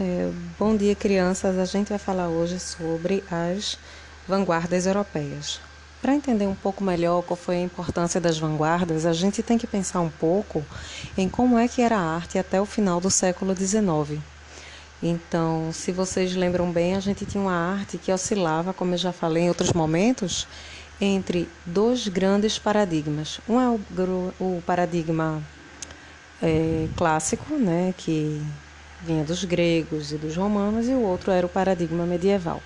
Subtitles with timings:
[0.00, 1.58] É, bom dia, crianças.
[1.58, 3.76] A gente vai falar hoje sobre as
[4.28, 5.60] vanguardas europeias.
[6.00, 9.66] Para entender um pouco melhor qual foi a importância das vanguardas, a gente tem que
[9.66, 10.64] pensar um pouco
[11.16, 14.22] em como é que era a arte até o final do século XIX.
[15.02, 19.12] Então, se vocês lembram bem, a gente tinha uma arte que oscilava, como eu já
[19.12, 20.46] falei em outros momentos,
[21.00, 23.40] entre dois grandes paradigmas.
[23.48, 23.80] Um é o,
[24.38, 25.42] o paradigma
[26.40, 28.40] é, clássico, né, que
[29.02, 32.62] vinha dos gregos e dos romanos, e o outro era o paradigma medieval.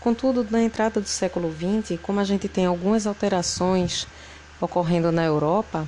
[0.00, 4.06] Contudo, na entrada do século XX, como a gente tem algumas alterações
[4.60, 5.86] ocorrendo na Europa,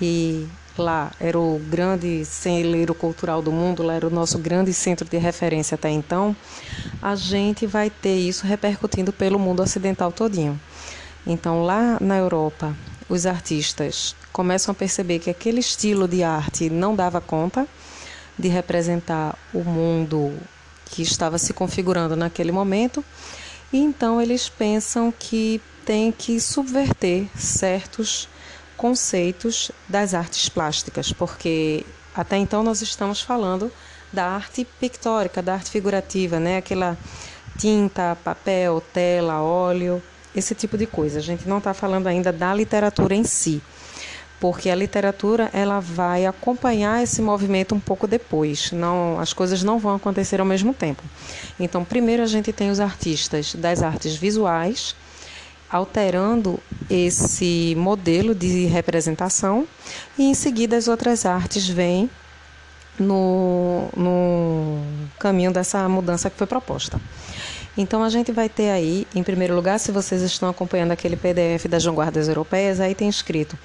[0.00, 0.46] e
[0.78, 5.16] lá era o grande celeiro cultural do mundo, lá era o nosso grande centro de
[5.16, 6.36] referência até então,
[7.02, 10.60] a gente vai ter isso repercutindo pelo mundo ocidental todinho.
[11.26, 12.76] Então, lá na Europa,
[13.08, 17.66] os artistas começam a perceber que aquele estilo de arte não dava conta
[18.38, 20.32] de representar o mundo
[20.86, 23.04] que estava se configurando naquele momento,
[23.72, 28.28] e então eles pensam que tem que subverter certos
[28.76, 31.84] conceitos das artes plásticas, porque
[32.14, 33.70] até então nós estamos falando
[34.12, 36.58] da arte pictórica, da arte figurativa, né?
[36.58, 36.96] Aquela
[37.58, 40.02] tinta, papel, tela, óleo,
[40.34, 41.18] esse tipo de coisa.
[41.18, 43.62] A gente não está falando ainda da literatura em si
[44.38, 48.70] porque a literatura ela vai acompanhar esse movimento um pouco depois.
[48.72, 51.02] Não, as coisas não vão acontecer ao mesmo tempo.
[51.58, 54.94] Então, primeiro a gente tem os artistas das artes visuais
[55.68, 59.66] alterando esse modelo de representação
[60.16, 62.08] e em seguida as outras artes vêm
[62.98, 64.80] no, no
[65.18, 67.00] caminho dessa mudança que foi proposta.
[67.76, 71.66] Então a gente vai ter aí, em primeiro lugar, se vocês estão acompanhando aquele PDF
[71.68, 73.58] das vanguardas europeias, aí tem escrito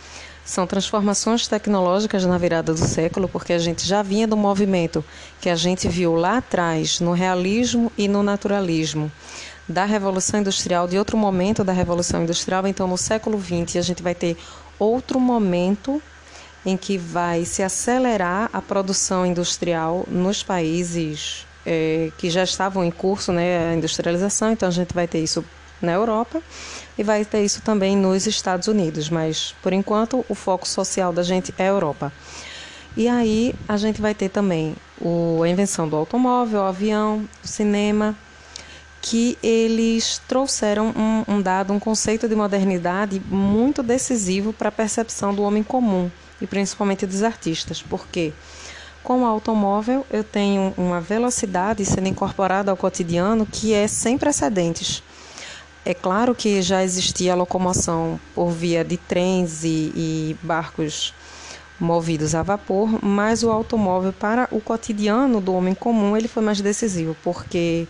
[0.52, 5.02] são transformações tecnológicas na virada do século, porque a gente já vinha do movimento
[5.40, 9.10] que a gente viu lá atrás, no realismo e no naturalismo,
[9.66, 12.68] da Revolução Industrial, de outro momento da Revolução Industrial.
[12.68, 14.36] Então, no século XX, a gente vai ter
[14.78, 16.02] outro momento
[16.66, 22.92] em que vai se acelerar a produção industrial nos países é, que já estavam em
[22.92, 24.52] curso, né, a industrialização.
[24.52, 25.46] Então, a gente vai ter isso
[25.82, 26.42] na Europa
[26.98, 31.24] e vai ter isso também nos Estados Unidos, mas por enquanto o foco social da
[31.24, 32.12] gente é a Europa.
[32.96, 37.48] E aí a gente vai ter também o, a invenção do automóvel, o avião, o
[37.48, 38.16] cinema,
[39.02, 45.34] que eles trouxeram um, um dado, um conceito de modernidade muito decisivo para a percepção
[45.34, 47.82] do homem comum e principalmente dos artistas.
[47.82, 48.32] Porque
[49.04, 55.02] com o automóvel eu tenho uma velocidade sendo incorporada ao cotidiano que é sem precedentes.
[55.84, 61.14] É claro que já existia a locomoção por via de trens e, e barcos
[61.80, 66.62] movidos a vapor, mas o automóvel para o cotidiano do homem comum ele foi mais
[66.62, 67.88] decisivo, porque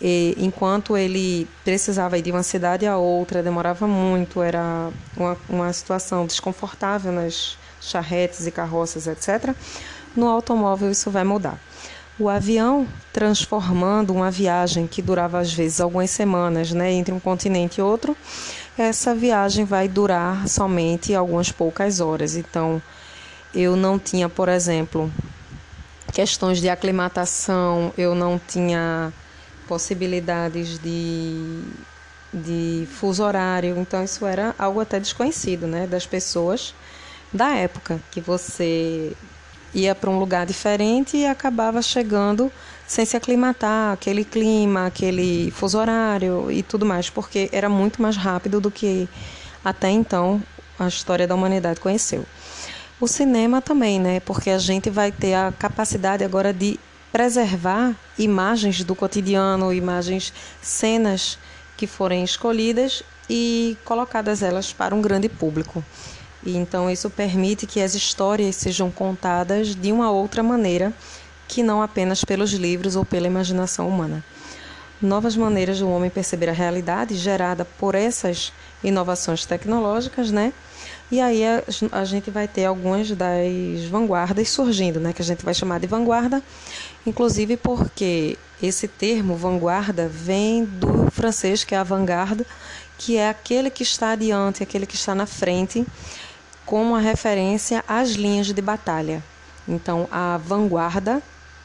[0.00, 5.72] e, enquanto ele precisava ir de uma cidade a outra, demorava muito, era uma, uma
[5.72, 9.54] situação desconfortável nas charretes e carroças, etc.
[10.16, 11.60] No automóvel isso vai mudar.
[12.20, 17.78] O avião, transformando uma viagem que durava às vezes algumas semanas, né, entre um continente
[17.78, 18.16] e outro,
[18.76, 22.34] essa viagem vai durar somente algumas poucas horas.
[22.34, 22.82] Então,
[23.54, 25.08] eu não tinha, por exemplo,
[26.12, 29.12] questões de aclimatação, eu não tinha
[29.68, 31.62] possibilidades de,
[32.34, 36.74] de fuso horário, então isso era algo até desconhecido, né, das pessoas
[37.32, 39.12] da época que você
[39.74, 42.50] ia para um lugar diferente e acabava chegando
[42.86, 48.16] sem se aclimatar, aquele clima, aquele fuso horário e tudo mais, porque era muito mais
[48.16, 49.08] rápido do que
[49.62, 50.42] até então
[50.78, 52.24] a história da humanidade conheceu.
[53.00, 54.20] O cinema também, né?
[54.20, 56.80] Porque a gente vai ter a capacidade agora de
[57.12, 61.38] preservar imagens do cotidiano, imagens, cenas
[61.76, 65.84] que forem escolhidas e colocadas elas para um grande público.
[66.44, 70.92] E então isso permite que as histórias sejam contadas de uma outra maneira
[71.48, 74.22] que não apenas pelos livros ou pela imaginação humana.
[75.00, 78.52] Novas maneiras do homem perceber a realidade gerada por essas
[78.82, 80.52] inovações tecnológicas, né?
[81.10, 81.62] E aí a,
[81.92, 85.12] a, gente vai ter algumas das vanguardas surgindo, né?
[85.12, 86.42] Que a gente vai chamar de vanguarda,
[87.06, 92.44] inclusive porque esse termo vanguarda vem do francês que é avant-garde,
[92.98, 95.86] que é aquele que está adiante, aquele que está na frente
[96.68, 99.24] como a referência às linhas de batalha.
[99.66, 101.22] Então, a vanguarda,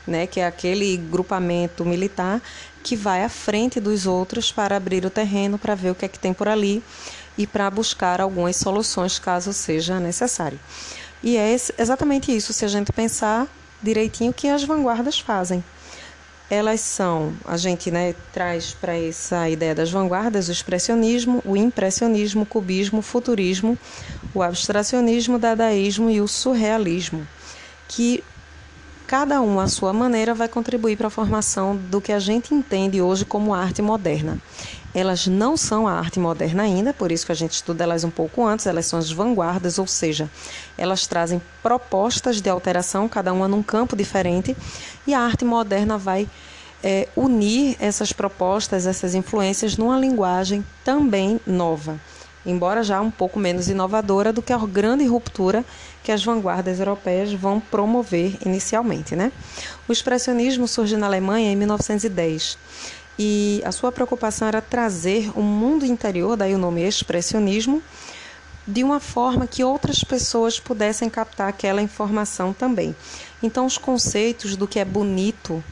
[0.07, 2.41] né, que é aquele grupamento militar
[2.81, 6.07] que vai à frente dos outros para abrir o terreno, para ver o que é
[6.07, 6.81] que tem por ali
[7.37, 10.57] e para buscar algumas soluções caso seja necessário.
[11.21, 13.45] E é exatamente isso, se a gente pensar
[13.81, 15.61] direitinho, que as vanguardas fazem.
[16.49, 22.43] elas são, a gente né, traz para essa ideia das vanguardas o expressionismo, o impressionismo,
[22.43, 23.77] o cubismo, o futurismo,
[24.33, 27.27] o abstracionismo, o dadaísmo e o surrealismo,
[27.87, 28.23] que
[29.05, 33.01] cada um à sua maneira vai contribuir para a formação do que a gente entende
[33.01, 34.39] hoje como arte moderna.
[34.93, 38.11] Elas não são a arte moderna ainda, por isso que a gente estuda elas um
[38.11, 40.29] pouco antes, elas são as vanguardas, ou seja,
[40.77, 44.55] elas trazem propostas de alteração, cada uma num campo diferente,
[45.05, 46.29] e a arte moderna vai
[46.83, 51.99] é, unir essas propostas, essas influências numa linguagem também nova,
[52.45, 55.63] embora já um pouco menos inovadora do que a grande ruptura
[56.03, 59.15] que as vanguardas europeias vão promover inicialmente.
[59.15, 59.31] Né?
[59.87, 62.57] O expressionismo surge na Alemanha em 1910
[63.17, 67.81] e a sua preocupação era trazer o mundo interior, daí o nome expressionismo,
[68.67, 72.95] de uma forma que outras pessoas pudessem captar aquela informação também.
[73.41, 75.63] Então, os conceitos do que é bonito,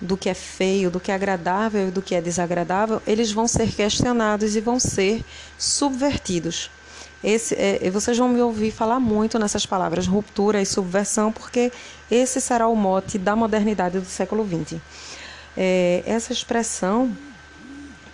[0.00, 3.46] do que é feio, do que é agradável e do que é desagradável, eles vão
[3.46, 5.24] ser questionados e vão ser
[5.58, 6.70] subvertidos.
[7.22, 11.70] Esse, é, vocês vão me ouvir falar muito nessas palavras ruptura e subversão, porque
[12.10, 14.80] esse será o mote da modernidade do século XX
[15.56, 17.14] é, essa expressão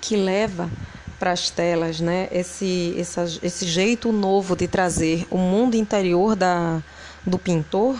[0.00, 0.70] que leva
[1.18, 6.82] para as telas, né, esse, esse, esse jeito novo de trazer o mundo interior da,
[7.24, 7.98] do pintor,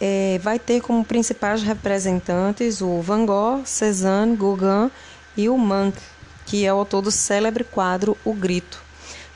[0.00, 4.90] é, vai ter como principais representantes o Van Gogh, Cézanne, Gauguin
[5.36, 5.98] e o Mank,
[6.46, 8.82] que é o autor do célebre quadro O Grito.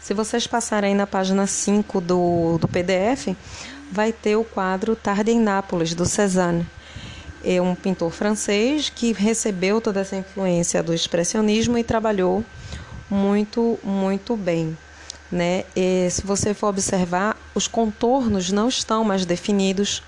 [0.01, 3.37] Se vocês passarem na página 5 do, do PDF,
[3.91, 6.67] vai ter o quadro Tarde em Nápoles, do Cézanne
[7.45, 12.45] é um pintor francês que recebeu toda essa influência do expressionismo e trabalhou
[13.11, 14.77] muito, muito bem.
[15.33, 15.65] Né?
[15.75, 20.03] E se você for observar, os contornos não estão mais definidos.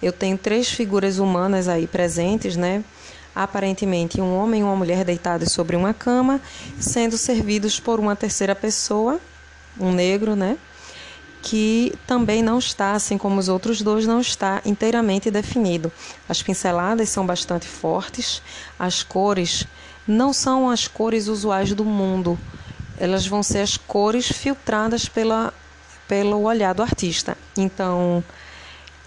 [0.00, 2.84] Eu tenho três figuras humanas aí presentes, né?
[3.34, 6.40] Aparentemente, um homem e uma mulher deitados sobre uma cama,
[6.78, 9.20] sendo servidos por uma terceira pessoa,
[9.80, 10.56] um negro, né?
[11.42, 15.90] que também não está, assim como os outros dois, não está inteiramente definido.
[16.28, 18.42] As pinceladas são bastante fortes,
[18.78, 19.66] as cores
[20.06, 22.38] não são as cores usuais do mundo,
[23.00, 25.52] elas vão ser as cores filtradas pela,
[26.06, 27.36] pelo olhar do artista.
[27.56, 28.22] Então,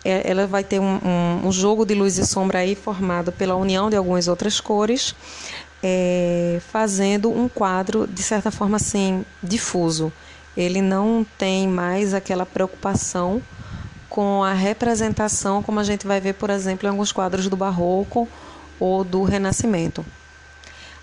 [0.03, 3.55] é, ela vai ter um, um, um, jogo de luz e sombra aí formado pela
[3.55, 5.15] união de algumas outras cores,
[5.83, 10.11] é, fazendo um quadro, de certa forma, assim, difuso
[10.55, 13.41] ele não tem mais aquela preocupação
[14.09, 18.27] com a representação, como a gente vai ver, por exemplo, em alguns quadros do Barroco
[18.79, 20.05] ou do Renascimento.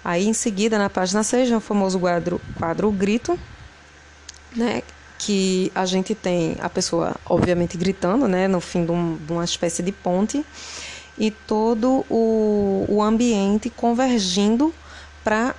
[0.08, 3.38] Aí, em seguida, na página 6, o famoso quadro, quadro Grito,
[4.56, 4.82] né,
[5.18, 9.44] que a gente tem a pessoa, obviamente, gritando né, no fim de, um, de uma
[9.44, 10.42] espécie de ponte
[11.18, 14.74] e todo o, o ambiente convergindo
[15.22, 15.54] para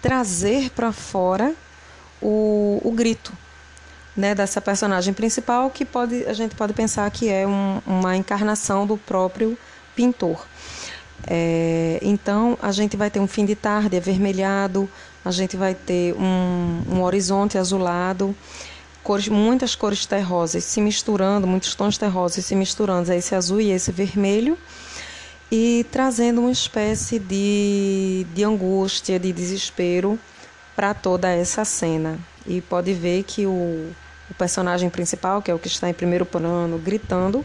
[0.00, 1.54] trazer para fora
[2.20, 3.32] o, o grito
[4.16, 8.84] né, dessa personagem principal, que pode, a gente pode pensar que é um, uma encarnação
[8.84, 9.56] do próprio
[9.94, 10.44] pintor.
[11.26, 14.88] É, então, a gente vai ter um fim de tarde avermelhado,
[15.24, 18.34] a gente vai ter um, um horizonte azulado,
[19.02, 23.92] cores, muitas cores terrosas se misturando, muitos tons terrosos se misturando, esse azul e esse
[23.92, 24.58] vermelho,
[25.50, 30.18] e trazendo uma espécie de, de angústia, de desespero
[30.74, 32.18] para toda essa cena.
[32.46, 33.92] E pode ver que o,
[34.30, 37.44] o personagem principal, que é o que está em primeiro plano, gritando,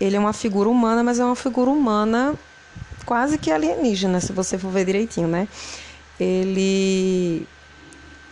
[0.00, 2.34] ele é uma figura humana, mas é uma figura humana
[3.04, 5.48] quase que alienígena, se você for ver direitinho, né?
[6.18, 7.46] Ele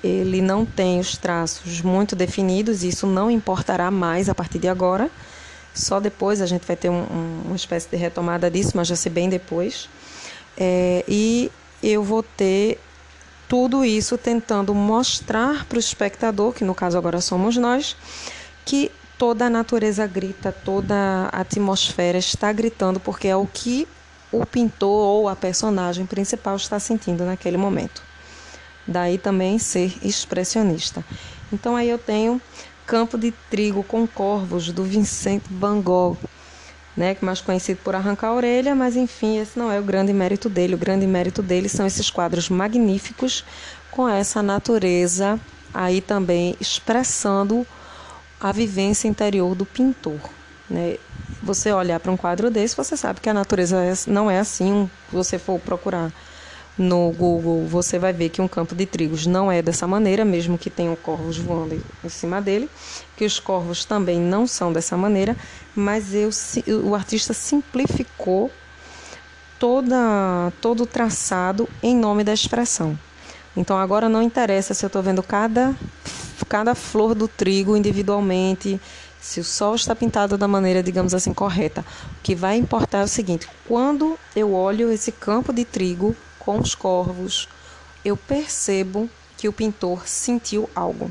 [0.03, 4.67] ele não tem os traços muito definidos, e isso não importará mais a partir de
[4.67, 5.09] agora.
[5.73, 8.97] Só depois a gente vai ter um, um, uma espécie de retomada disso, mas já
[8.97, 9.89] sei bem depois.
[10.59, 11.53] É, e
[11.83, 12.81] eu vou ter
[13.49, 17.97] tudo isso tentando mostrar para o espectador, que no caso agora somos nós,
[18.65, 23.87] que toda a natureza grita, toda a atmosfera está gritando, porque é o que
[24.33, 28.03] o pintor ou a personagem principal está sentindo naquele momento.
[28.87, 31.05] Daí também ser expressionista.
[31.53, 32.41] Então aí eu tenho
[32.87, 36.17] Campo de Trigo com Corvos, do Vincent Van Gogh
[36.97, 40.49] né, mais conhecido por arrancar a orelha, mas enfim, esse não é o grande mérito
[40.49, 40.75] dele.
[40.75, 43.45] O grande mérito dele são esses quadros magníficos
[43.91, 45.41] com essa natureza
[45.73, 47.67] aí também expressando
[48.41, 50.21] a vivência interior do pintor.
[50.69, 50.97] Né?
[51.43, 54.89] Você olhar para um quadro desse, você sabe que a natureza é, não é assim.
[55.11, 56.13] Se você for procurar
[56.79, 60.57] no Google, você vai ver que um campo de trigos não é dessa maneira, mesmo
[60.57, 62.69] que tenham corvos voando em cima dele,
[63.17, 65.37] que os corvos também não são dessa maneira,
[65.75, 66.31] mas eu,
[66.85, 68.51] o artista simplificou
[69.59, 72.99] toda, todo traçado em nome da expressão.
[73.57, 75.75] Então agora não interessa se eu estou vendo cada,
[76.49, 78.81] cada flor do trigo individualmente,
[79.23, 81.83] se o sol está pintado da maneira, digamos assim, correta.
[82.19, 86.59] O que vai importar é o seguinte: quando eu olho esse campo de trigo com
[86.59, 87.49] os corvos,
[88.05, 91.09] eu percebo que o pintor sentiu algo.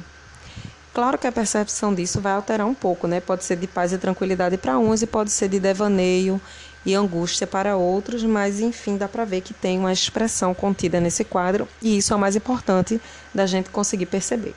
[0.94, 3.22] Claro que a percepção disso vai alterar um pouco, né?
[3.22, 6.40] Pode ser de paz e tranquilidade para uns e pode ser de devaneio
[6.86, 11.24] e angústia para outros, mas enfim, dá para ver que tem uma expressão contida nesse
[11.24, 13.00] quadro e isso é o mais importante
[13.34, 14.54] da gente conseguir perceber.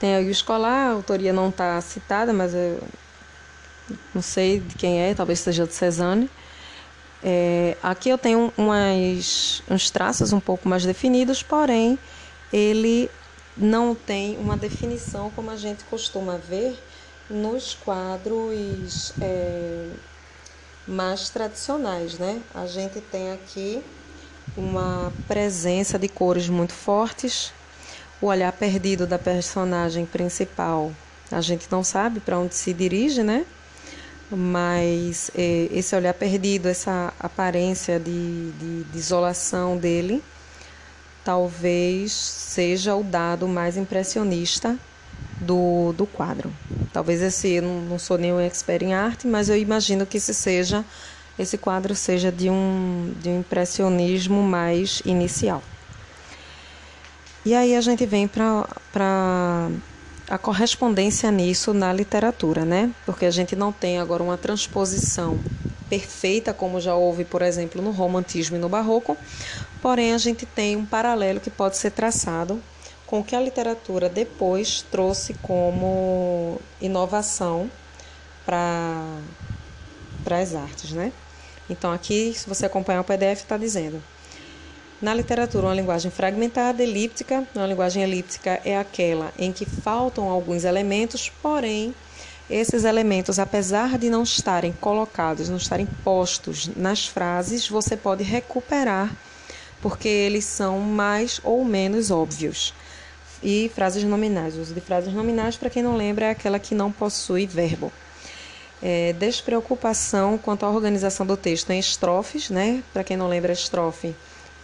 [0.00, 2.82] Tem o escolar, a autoria não está citada, mas eu
[4.14, 6.28] não sei de quem é, talvez seja de Cezanne.
[7.22, 11.98] É, aqui eu tenho umas, uns traços um pouco mais definidos, porém
[12.50, 13.10] ele
[13.54, 16.82] não tem uma definição como a gente costuma ver
[17.28, 19.90] nos quadros é,
[20.88, 22.40] mais tradicionais, né?
[22.54, 23.82] A gente tem aqui
[24.56, 27.52] uma presença de cores muito fortes,
[28.20, 30.92] o olhar perdido da personagem principal,
[31.30, 33.44] a gente não sabe para onde se dirige, né?
[34.30, 40.22] Mas é, esse olhar perdido, essa aparência de, de, de isolação dele,
[41.24, 44.76] talvez seja o dado mais impressionista
[45.40, 46.52] do, do quadro.
[46.92, 50.34] Talvez esse, eu não, não sou nenhum expert em arte, mas eu imagino que esse
[50.34, 50.84] seja
[51.38, 55.62] esse quadro seja de um, de um impressionismo mais inicial.
[57.44, 58.66] E aí a gente vem para
[60.28, 62.92] a correspondência nisso na literatura, né?
[63.06, 65.40] Porque a gente não tem agora uma transposição
[65.88, 69.16] perfeita, como já houve, por exemplo, no romantismo e no barroco,
[69.80, 72.62] porém a gente tem um paralelo que pode ser traçado
[73.06, 77.68] com o que a literatura depois trouxe como inovação
[78.46, 79.02] para
[80.30, 81.10] as artes, né?
[81.68, 84.00] Então aqui, se você acompanhar o PDF, está dizendo
[85.00, 90.64] na literatura, uma linguagem fragmentada, elíptica, uma linguagem elíptica é aquela em que faltam alguns
[90.64, 91.94] elementos, porém,
[92.50, 99.10] esses elementos, apesar de não estarem colocados, não estarem postos nas frases, você pode recuperar,
[99.80, 102.74] porque eles são mais ou menos óbvios.
[103.42, 104.54] E frases nominais.
[104.56, 107.90] O uso de frases nominais, para quem não lembra, é aquela que não possui verbo.
[108.82, 112.82] É, despreocupação quanto à organização do texto em estrofes, né?
[112.92, 114.14] Para quem não lembra, estrofe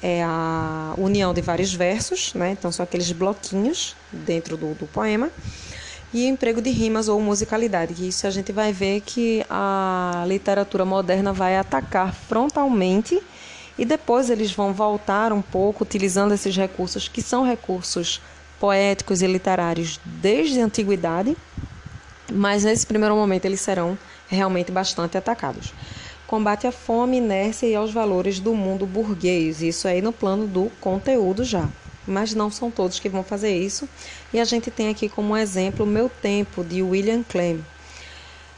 [0.03, 2.50] é a união de vários versos, né?
[2.50, 5.31] então são aqueles bloquinhos dentro do, do poema,
[6.12, 10.85] e emprego de rimas ou musicalidade, que isso a gente vai ver que a literatura
[10.85, 13.21] moderna vai atacar frontalmente
[13.79, 18.21] e depois eles vão voltar um pouco utilizando esses recursos que são recursos
[18.59, 21.37] poéticos e literários desde a antiguidade,
[22.33, 23.99] mas nesse primeiro momento eles serão
[24.29, 25.75] realmente bastante atacados
[26.26, 29.62] combate à fome, inércia e aos valores do mundo burguês.
[29.62, 31.68] Isso aí no plano do conteúdo já.
[32.06, 33.88] Mas não são todos que vão fazer isso.
[34.33, 37.64] E a gente tem aqui como exemplo Meu Tempo, de William Clem.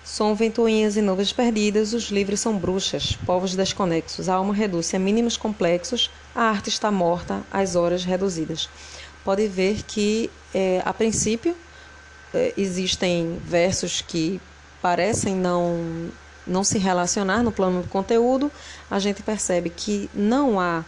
[0.04, 4.98] São ventoinhas e nuvens perdidas, os livros são bruxas, povos desconexos, a alma reduz-se a
[4.98, 8.70] mínimos complexos, a arte está morta, as horas reduzidas.
[9.22, 11.54] Pode ver que, é, a princípio,
[12.32, 14.40] é, existem versos que
[14.80, 16.10] parecem não
[16.48, 18.50] não se relacionar no plano do conteúdo,
[18.90, 20.84] a gente percebe que não há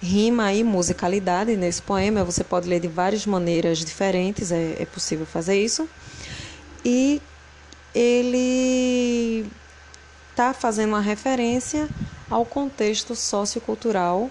[0.00, 2.24] rima e musicalidade nesse poema.
[2.24, 5.88] Você pode ler de várias maneiras diferentes, é, é possível fazer isso.
[6.84, 7.22] E
[7.94, 9.46] ele
[10.30, 11.88] está fazendo uma referência
[12.28, 14.30] ao contexto sociocultural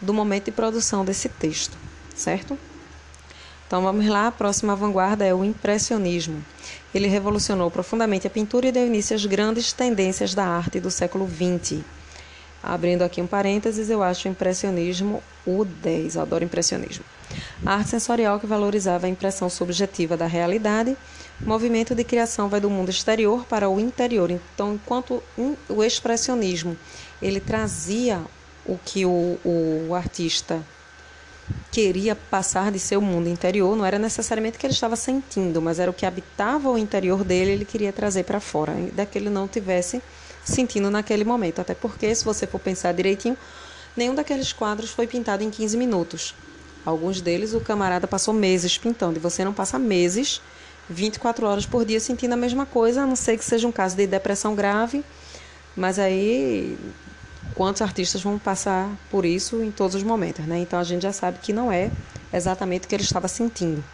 [0.00, 1.76] do momento de produção desse texto,
[2.14, 2.56] certo?
[3.66, 6.44] Então vamos lá, a próxima vanguarda é o impressionismo.
[6.94, 11.28] Ele revolucionou profundamente a pintura e deu início às grandes tendências da arte do século
[11.28, 11.80] XX.
[12.62, 17.04] Abrindo aqui um parênteses, eu acho o impressionismo o 10, eu adoro impressionismo.
[17.64, 20.96] A arte sensorial que valorizava a impressão subjetiva da realidade,
[21.40, 24.30] o movimento de criação vai do mundo exterior para o interior.
[24.30, 25.22] Então, enquanto
[25.68, 26.76] o expressionismo
[27.22, 28.20] ele trazia
[28.66, 30.62] o que o, o artista
[31.70, 35.90] queria passar de seu mundo interior, não era necessariamente que ele estava sentindo, mas era
[35.90, 39.46] o que habitava o interior dele, ele queria trazer para fora, ainda que ele não
[39.46, 40.02] tivesse
[40.44, 41.60] sentindo naquele momento.
[41.60, 43.36] Até porque, se você for pensar direitinho,
[43.96, 46.34] nenhum daqueles quadros foi pintado em 15 minutos.
[46.84, 50.40] Alguns deles o camarada passou meses pintando, e você não passa meses,
[50.88, 53.96] 24 horas por dia, sentindo a mesma coisa, a não ser que seja um caso
[53.96, 55.04] de depressão grave,
[55.76, 56.76] mas aí
[57.60, 60.60] quantos artistas vão passar por isso em todos os momentos, né?
[60.60, 61.90] Então a gente já sabe que não é
[62.32, 63.84] exatamente o que ele estava sentindo.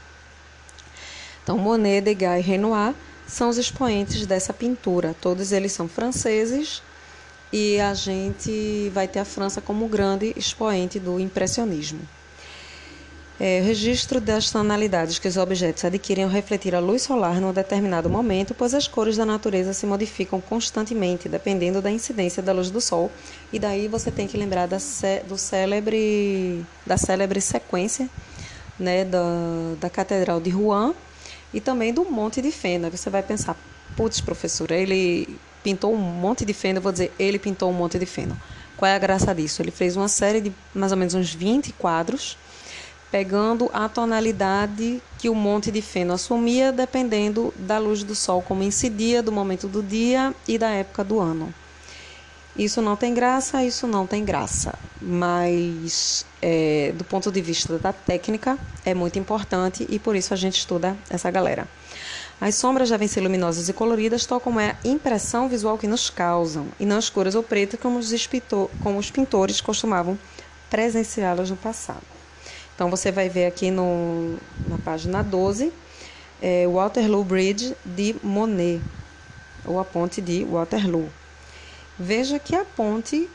[1.42, 2.94] Então Monet, Degas e Renoir
[3.26, 5.16] são os expoentes dessa pintura.
[5.20, 6.80] Todos eles são franceses
[7.52, 11.98] e a gente vai ter a França como grande expoente do impressionismo.
[13.38, 18.08] É, registro das tonalidades que os objetos adquirem ao refletir a luz solar num determinado
[18.08, 22.80] momento, pois as cores da natureza se modificam constantemente, dependendo da incidência da luz do
[22.80, 23.12] sol.
[23.52, 24.78] E daí você tem que lembrar da,
[25.28, 28.08] do célebre, da célebre sequência
[28.78, 29.22] né, da,
[29.80, 30.94] da Catedral de Rouen
[31.52, 32.88] e também do Monte de Fena.
[32.88, 33.54] Você vai pensar,
[33.96, 37.98] putz, professora, ele pintou um monte de feno, eu vou dizer, ele pintou um monte
[37.98, 38.40] de feno.
[38.76, 39.60] Qual é a graça disso?
[39.60, 42.38] Ele fez uma série de mais ou menos uns 20 quadros
[43.16, 48.62] pegando a tonalidade que o monte de feno assumia, dependendo da luz do sol, como
[48.62, 51.54] incidia, do momento do dia e da época do ano.
[52.54, 57.90] Isso não tem graça, isso não tem graça, mas é, do ponto de vista da
[57.90, 61.66] técnica é muito importante e por isso a gente estuda essa galera.
[62.38, 66.10] As sombras devem ser luminosas e coloridas, tal como é a impressão visual que nos
[66.10, 68.12] causam, e não escuras ou pretas como os,
[68.82, 70.18] como os pintores costumavam
[70.68, 72.15] presenciá-las no passado.
[72.76, 74.36] Então você vai ver aqui no,
[74.68, 75.72] na página 12
[76.42, 78.82] é, Waterloo Bridge de Monet,
[79.64, 81.08] ou a ponte de Waterloo.
[81.98, 83.30] Veja que a ponte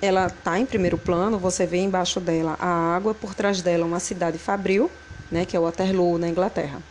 [0.00, 4.00] ela está em primeiro plano, você vê embaixo dela a água, por trás dela uma
[4.00, 4.90] cidade fabril,
[5.30, 6.82] né, que é Waterloo, na Inglaterra.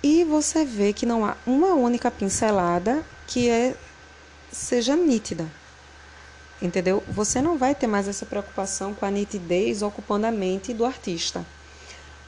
[0.00, 3.74] E você vê que não há uma única pincelada que é,
[4.52, 5.57] seja nítida
[6.60, 7.02] entendeu?
[7.08, 11.44] Você não vai ter mais essa preocupação com a nitidez ocupando a mente do artista.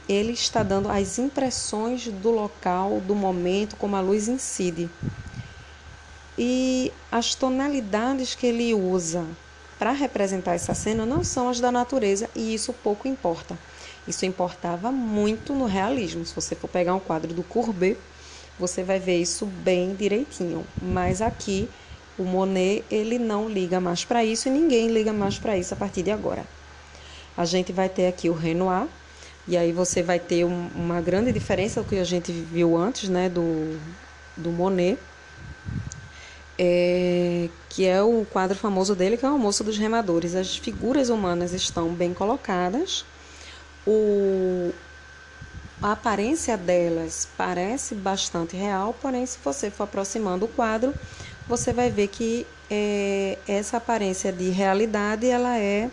[0.09, 4.91] Ele está dando as impressões do local, do momento, como a luz incide.
[6.37, 9.27] E as tonalidades que ele usa
[9.79, 13.59] para representar essa cena não são as da natureza e isso pouco importa.
[14.07, 16.25] Isso importava muito no realismo.
[16.25, 17.97] Se você for pegar um quadro do Courbet,
[18.59, 20.67] você vai ver isso bem direitinho.
[20.81, 21.69] Mas aqui
[22.21, 25.77] o Monet, ele não liga mais para isso e ninguém liga mais para isso a
[25.77, 26.45] partir de agora.
[27.35, 28.87] A gente vai ter aqui o Renoir,
[29.49, 33.09] e aí você vai ter um, uma grande diferença do que a gente viu antes,
[33.09, 33.81] né, do,
[34.37, 34.99] do Monet,
[36.59, 40.35] é, que é o quadro famoso dele, que é o Almoço dos Remadores.
[40.35, 43.03] As figuras humanas estão bem colocadas,
[43.87, 44.75] o,
[45.83, 50.93] a aparência delas parece bastante real, porém, se você for aproximando o quadro,
[51.51, 55.91] você vai ver que é, essa aparência de realidade ela é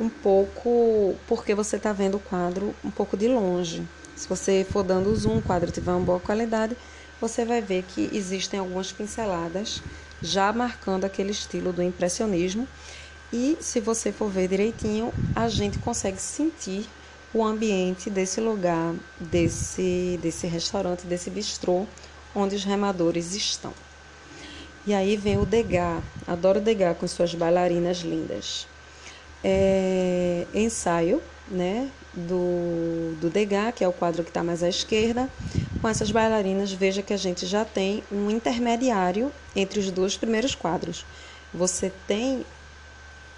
[0.00, 3.86] um pouco porque você está vendo o quadro um pouco de longe.
[4.16, 6.74] Se você for dando zoom, o quadro tiver uma boa qualidade,
[7.20, 9.82] você vai ver que existem algumas pinceladas
[10.22, 12.66] já marcando aquele estilo do impressionismo.
[13.30, 16.88] E se você for ver direitinho, a gente consegue sentir
[17.34, 21.84] o ambiente desse lugar, desse, desse restaurante, desse bistrô
[22.34, 23.74] onde os remadores estão.
[24.86, 28.66] E aí vem o Degas, adoro Degas com suas bailarinas lindas.
[29.42, 35.26] É, ensaio né, do, do Degas, que é o quadro que está mais à esquerda.
[35.80, 40.54] Com essas bailarinas, veja que a gente já tem um intermediário entre os dois primeiros
[40.54, 41.06] quadros.
[41.52, 42.44] Você tem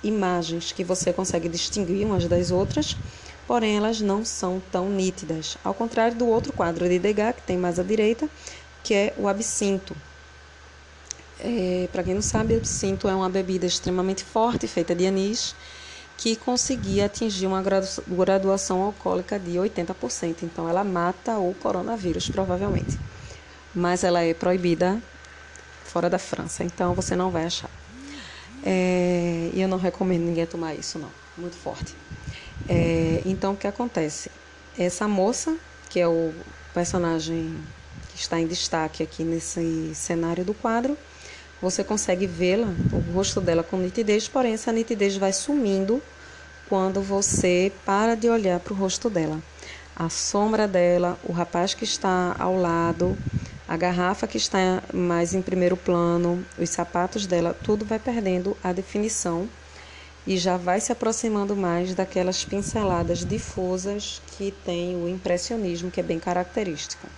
[0.02, 2.96] imagens que você consegue distinguir umas das outras,
[3.46, 5.56] porém elas não são tão nítidas.
[5.62, 8.28] Ao contrário do outro quadro de Degas, que tem mais à direita,
[8.82, 9.96] que é o absinto.
[11.40, 15.54] É, Para quem não sabe, o absinto é uma bebida extremamente forte, feita de anis,
[16.16, 17.62] que conseguia atingir uma
[18.08, 20.42] graduação alcoólica de 80%.
[20.42, 22.98] Então, ela mata o coronavírus, provavelmente.
[23.74, 25.00] Mas ela é proibida
[25.84, 27.70] fora da França, então você não vai achar.
[28.64, 31.10] É, e eu não recomendo ninguém tomar isso, não.
[31.36, 31.94] Muito forte.
[32.68, 34.30] É, então, o que acontece?
[34.78, 35.56] Essa moça,
[35.88, 36.34] que é o
[36.74, 37.56] personagem
[38.08, 40.96] que está em destaque aqui nesse cenário do quadro,
[41.70, 46.00] você consegue vê-la, o rosto dela com nitidez, porém essa nitidez vai sumindo
[46.68, 49.42] quando você para de olhar para o rosto dela.
[49.94, 53.18] A sombra dela, o rapaz que está ao lado,
[53.66, 58.72] a garrafa que está mais em primeiro plano, os sapatos dela, tudo vai perdendo a
[58.72, 59.48] definição
[60.24, 66.02] e já vai se aproximando mais daquelas pinceladas difusas que tem o impressionismo, que é
[66.02, 67.08] bem característica.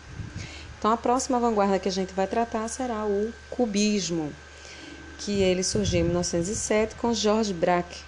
[0.79, 4.33] Então, a próxima vanguarda que a gente vai tratar será o cubismo,
[5.19, 7.99] que ele surgiu em 1907 com Georges Braque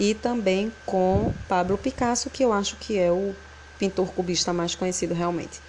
[0.00, 3.34] e também com Pablo Picasso, que eu acho que é o
[3.78, 5.60] pintor cubista mais conhecido realmente.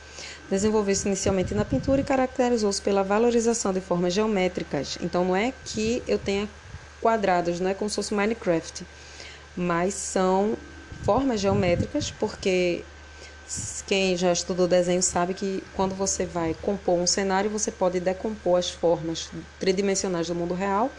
[0.49, 4.97] Desenvolveu-se inicialmente na pintura e caracterizou-se pela valorização de formas geométricas.
[5.01, 6.47] Então, não é que eu tenha
[7.01, 8.85] quadrados, não é como se fosse Minecraft,
[9.57, 10.57] mas são
[11.03, 12.85] formas geométricas, porque
[13.85, 18.57] quem já estudou desenho sabe que quando você vai compor um cenário, você pode decompor
[18.57, 20.89] as formas tridimensionais do mundo real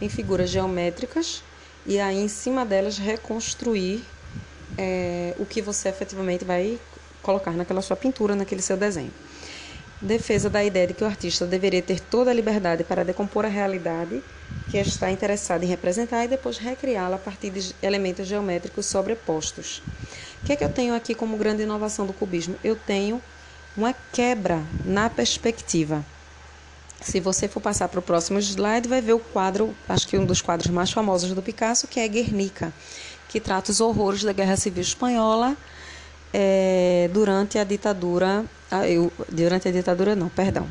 [0.00, 1.42] em figuras geométricas
[1.86, 4.02] e aí em cima delas reconstruir
[4.76, 6.78] é, o que você efetivamente vai
[7.22, 9.12] colocar naquela sua pintura, naquele seu desenho.
[10.00, 13.48] Defesa da ideia de que o artista deveria ter toda a liberdade para decompor a
[13.48, 14.20] realidade
[14.68, 19.80] que está interessado em representar e depois recriá-la a partir de elementos geométricos sobrepostos.
[20.42, 22.56] O que é que eu tenho aqui como grande inovação do cubismo?
[22.64, 23.22] Eu tenho
[23.76, 26.04] uma quebra na perspectiva.
[27.00, 30.26] Se você for passar para o próximo slide, vai ver o quadro, acho que um
[30.26, 32.72] dos quadros mais famosos do Picasso, que é Guernica,
[33.28, 35.56] que trata os horrores da Guerra Civil Espanhola
[36.32, 38.44] é, durante a ditadura,
[38.88, 40.68] eu, durante a ditadura não, perdão,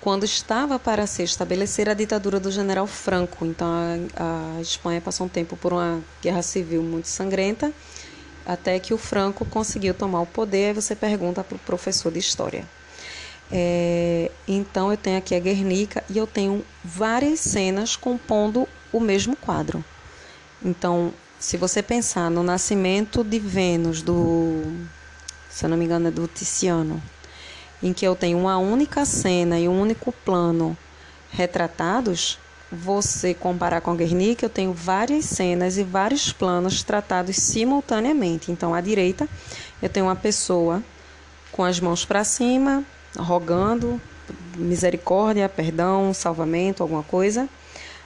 [0.00, 3.44] quando estava para se estabelecer a ditadura do general Franco.
[3.46, 3.68] Então
[4.16, 7.72] a, a Espanha passou um tempo por uma guerra civil muito sangrenta,
[8.46, 10.68] até que o Franco conseguiu tomar o poder.
[10.68, 12.64] Aí você pergunta para o professor de história.
[13.52, 19.36] É, então eu tenho aqui a Guernica e eu tenho várias cenas compondo o mesmo
[19.36, 19.84] quadro.
[20.64, 24.62] Então, se você pensar no nascimento de Vênus do,
[25.50, 27.02] se eu não me engano, é do Tiziano,
[27.82, 30.76] em que eu tenho uma única cena e um único plano
[31.30, 32.38] retratados,
[32.74, 38.50] você comparar com Guernica, eu tenho várias cenas e vários planos tratados simultaneamente.
[38.50, 39.28] Então, à direita,
[39.82, 40.82] eu tenho uma pessoa
[41.52, 42.84] com as mãos para cima,
[43.16, 44.00] rogando
[44.56, 47.48] misericórdia, perdão, salvamento, alguma coisa.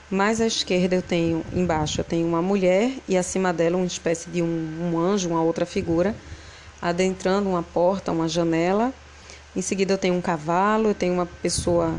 [0.09, 4.29] Mais à esquerda eu tenho, embaixo, eu tenho uma mulher e acima dela uma espécie
[4.29, 6.15] de um, um anjo, uma outra figura,
[6.81, 8.93] adentrando uma porta, uma janela
[9.55, 11.95] em seguida eu tenho um cavalo, eu tenho uma pessoa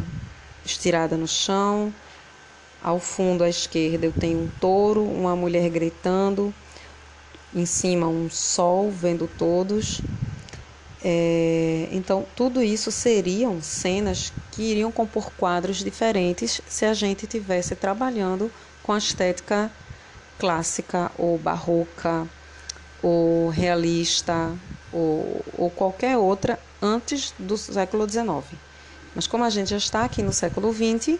[0.64, 1.92] estirada no chão.
[2.82, 6.54] Ao fundo à esquerda eu tenho um touro, uma mulher gritando.
[7.54, 10.00] Em cima um sol vendo todos.
[11.02, 17.74] É, então, tudo isso seriam cenas que iriam compor quadros diferentes se a gente tivesse
[17.74, 18.50] trabalhando
[18.82, 19.70] com a estética
[20.38, 22.26] clássica ou barroca
[23.02, 24.52] ou realista
[24.92, 28.58] ou, ou qualquer outra antes do século XIX.
[29.14, 31.18] Mas como a gente já está aqui no século XX,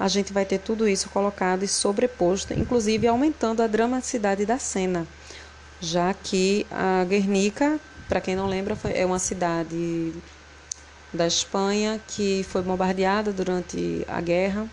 [0.00, 5.06] a gente vai ter tudo isso colocado e sobreposto, inclusive aumentando a dramaticidade da cena,
[5.78, 10.14] já que a Guernica, para quem não lembra, é uma cidade
[11.12, 14.66] da Espanha que foi bombardeada durante a guerra.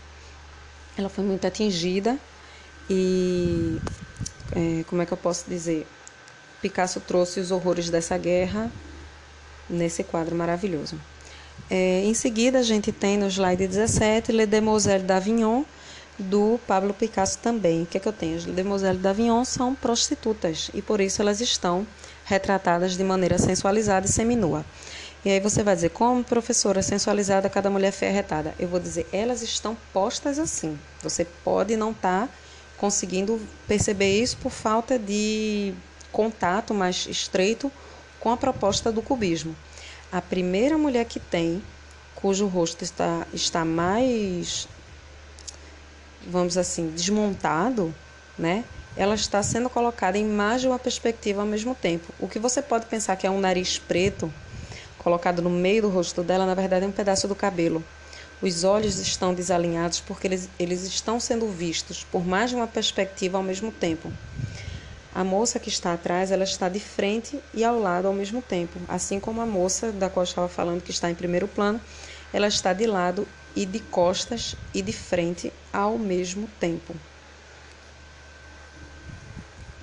[0.96, 2.18] Ela foi muito atingida
[2.88, 3.78] e,
[4.56, 5.86] é, como é que eu posso dizer?
[6.62, 8.72] Picasso trouxe os horrores dessa guerra
[9.68, 10.98] nesse quadro maravilhoso.
[11.70, 15.64] É, em seguida, a gente tem no slide 17 Les Demoiselles d'Avignon,
[16.18, 17.82] do Pablo Picasso também.
[17.82, 18.36] O que é que eu tenho?
[18.36, 21.86] As Demoiselles d'Avignon são prostitutas e por isso elas estão
[22.24, 24.64] retratadas de maneira sensualizada e seminua.
[25.24, 28.54] E aí você vai dizer, como professora sensualizada, cada mulher foi arretada.
[28.58, 30.78] Eu vou dizer, elas estão postas assim.
[31.02, 32.32] Você pode não estar tá
[32.76, 35.74] conseguindo perceber isso por falta de
[36.12, 37.70] contato mais estreito
[38.20, 39.54] com a proposta do cubismo.
[40.10, 41.62] A primeira mulher que tem,
[42.14, 44.66] cujo rosto está, está mais,
[46.26, 47.94] vamos assim, desmontado,
[48.38, 48.64] né?
[48.96, 52.10] Ela está sendo colocada em mais de uma perspectiva ao mesmo tempo.
[52.18, 54.32] O que você pode pensar que é um nariz preto
[54.98, 57.84] colocado no meio do rosto dela, na verdade é um pedaço do cabelo.
[58.40, 63.36] Os olhos estão desalinhados porque eles, eles estão sendo vistos por mais de uma perspectiva
[63.36, 64.10] ao mesmo tempo.
[65.10, 68.84] A moça que está atrás, ela está de frente e ao lado ao mesmo tempo,
[68.88, 71.82] assim como a moça da qual eu estava falando que está em primeiro plano,
[72.32, 77.02] ela está de lado e de costas e de frente ao mesmo tempo.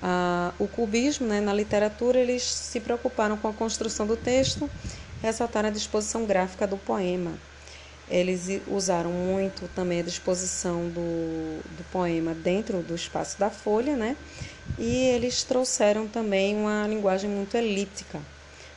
[0.01, 4.71] Ah, o cubismo, né, na literatura, eles se preocuparam com a construção do texto,
[5.17, 7.41] ressaltaram a disposição gráfica do poema.
[8.09, 14.15] Eles usaram muito também a disposição do, do poema dentro do espaço da folha, né?
[14.77, 18.21] E eles trouxeram também uma linguagem muito elíptica.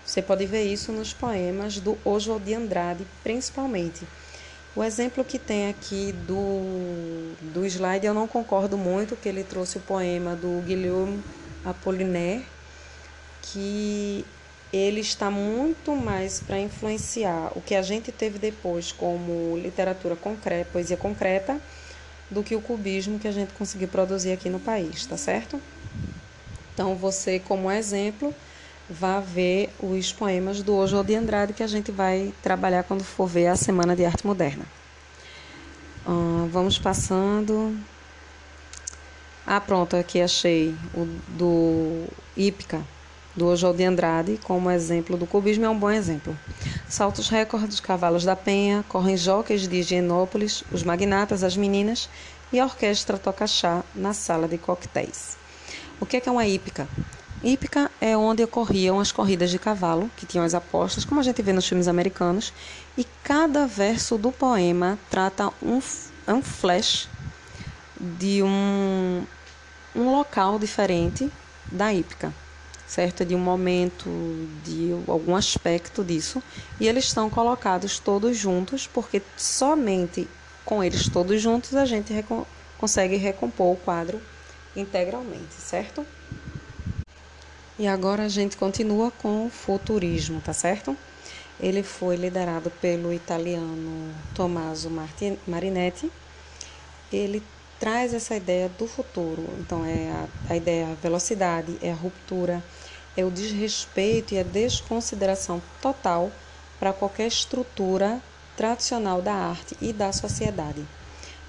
[0.05, 4.07] Você pode ver isso nos poemas do Oswald de Andrade, principalmente.
[4.75, 9.77] O exemplo que tem aqui do, do slide, eu não concordo muito, que ele trouxe
[9.77, 11.23] o poema do Guilherme
[11.65, 12.47] Apollinaire,
[13.43, 14.25] que
[14.73, 20.69] ele está muito mais para influenciar o que a gente teve depois como literatura concreta,
[20.73, 21.61] poesia concreta,
[22.31, 25.61] do que o cubismo que a gente conseguiu produzir aqui no país, tá certo?
[26.75, 28.35] Então, você, como exemplo,
[28.89, 33.27] vá ver os poemas do Oswald de Andrade que a gente vai trabalhar quando for
[33.27, 34.65] ver a Semana de Arte Moderna.
[36.51, 37.77] Vamos passando.
[39.47, 42.83] Ah, pronto, aqui achei o do Ípica,
[43.35, 46.37] do Oswald de Andrade, como exemplo do cubismo, é um bom exemplo.
[46.89, 52.09] Saltos recordes, cavalos da penha, correm jockeys de Higienópolis, os magnatas, as meninas
[52.53, 55.37] e a orquestra toca chá na sala de coquetéis.
[56.01, 56.89] O que é, que é uma hípica?
[57.43, 61.41] Hípica é onde ocorriam as corridas de cavalo, que tinham as apostas, como a gente
[61.41, 62.53] vê nos filmes americanos,
[62.97, 65.81] e cada verso do poema trata um,
[66.27, 67.09] é um flash
[68.01, 69.25] de um,
[69.95, 71.31] um local diferente
[71.71, 72.33] da hípica,
[72.89, 73.25] certo?
[73.25, 74.09] De um momento,
[74.65, 76.43] de algum aspecto disso,
[76.81, 80.27] e eles estão colocados todos juntos, porque somente
[80.65, 82.45] com eles todos juntos a gente recon
[82.79, 84.21] consegue recompor o quadro
[84.77, 86.07] integralmente, certo?
[87.79, 90.97] E agora a gente continua com o futurismo, tá certo?
[91.61, 94.91] Ele foi liderado pelo italiano Tommaso
[95.47, 96.11] Marinetti.
[97.13, 97.43] Ele
[97.81, 99.45] traz essa ideia do futuro.
[99.59, 102.63] Então, é a, a ideia, a velocidade, é a ruptura,
[103.19, 106.31] é o desrespeito e a desconsideração total
[106.79, 108.23] para qualquer estrutura
[108.57, 110.87] tradicional da arte e da sociedade.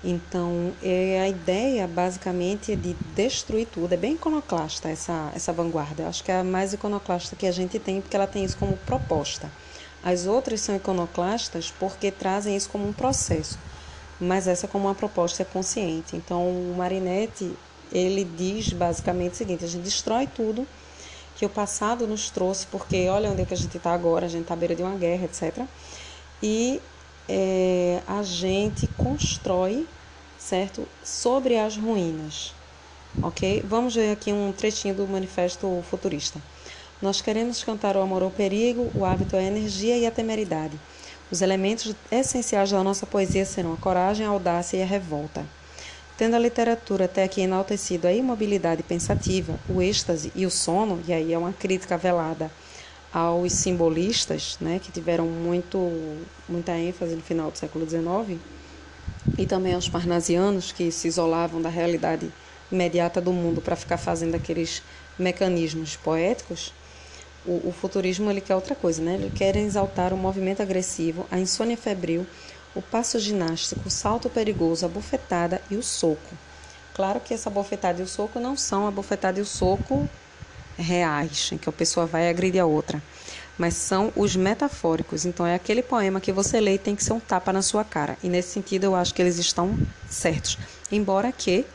[0.04, 3.94] Então, é a ideia basicamente é de destruir tudo.
[3.94, 6.08] É bem iconoclasta essa, essa vanguarda.
[6.08, 8.76] Acho que é a mais iconoclasta que a gente tem, porque ela tem isso como
[8.78, 9.52] proposta.
[10.04, 13.60] As outras são iconoclastas porque trazem isso como um processo,
[14.20, 16.16] mas essa como uma proposta consciente.
[16.16, 17.54] Então, o Marinetti,
[17.92, 20.66] ele diz basicamente o seguinte: a gente destrói tudo
[21.40, 24.30] que o passado nos trouxe, porque olha onde é que a gente está agora, a
[24.30, 25.64] gente está à beira de uma guerra, etc.
[26.44, 26.82] E
[27.30, 29.88] é, a gente constrói,
[30.38, 30.86] certo?
[31.02, 32.54] Sobre as ruínas,
[33.24, 33.64] ok?
[33.66, 36.42] Vamos ver aqui um trechinho do Manifesto Futurista.
[37.02, 40.78] Nós queremos cantar o amor ao perigo, o hábito à energia e a temeridade.
[41.32, 45.46] Os elementos essenciais da nossa poesia serão a coragem, a audácia e a revolta.
[46.20, 51.14] Tendo a literatura até aqui enaltecido a imobilidade pensativa, o êxtase e o sono, e
[51.14, 52.52] aí é uma crítica velada
[53.14, 55.78] aos simbolistas, né, que tiveram muito,
[56.50, 58.38] muita ênfase no final do século XIX,
[59.38, 62.30] e também aos parnasianos, que se isolavam da realidade
[62.70, 64.84] imediata do mundo para ficar fazendo aqueles
[65.18, 66.74] mecanismos poéticos,
[67.46, 69.14] o, o, futurismo ele quer outra coisa, né?
[69.14, 72.28] Ele quer exaltar o movimento agressivo, a insônia febril,
[72.76, 76.38] o passo ginástico, o salto perigoso, a bofetada e o soco.
[76.94, 80.08] Claro que essa bofetada e o soco não são a bofetada e o soco
[80.78, 83.02] reais, em que a pessoa vai agredir a outra,
[83.58, 85.26] mas são os metafóricos.
[85.26, 87.84] Então é aquele poema que você lê e tem que ser um tapa na sua
[87.84, 88.18] cara.
[88.24, 89.78] E nesse sentido eu acho que eles estão
[90.10, 90.58] certos.
[90.92, 91.66] Embora que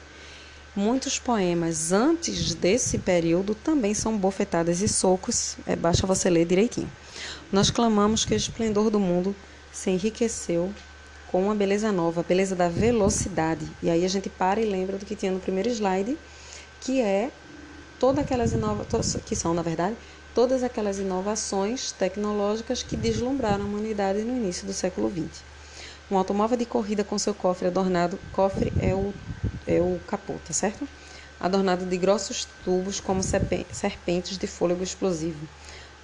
[0.74, 6.90] muitos poemas antes desse período também são bofetadas e socos, é, basta você ler direitinho.
[7.52, 9.34] Nós clamamos que o esplendor do mundo
[9.74, 10.72] se enriqueceu
[11.26, 13.66] com uma beleza nova, a beleza da velocidade.
[13.82, 16.16] E aí a gente para e lembra do que tinha no primeiro slide,
[16.80, 17.32] que é
[17.98, 19.96] todas aquelas inovações, que são, na verdade,
[20.32, 25.42] todas aquelas inovações tecnológicas que deslumbraram a humanidade no início do século XX.
[26.08, 29.12] Um automóvel de corrida com seu cofre adornado, cofre é o,
[29.66, 30.88] é o capô, tá certo?
[31.40, 35.48] Adornado de grossos tubos como serpentes de fôlego explosivo.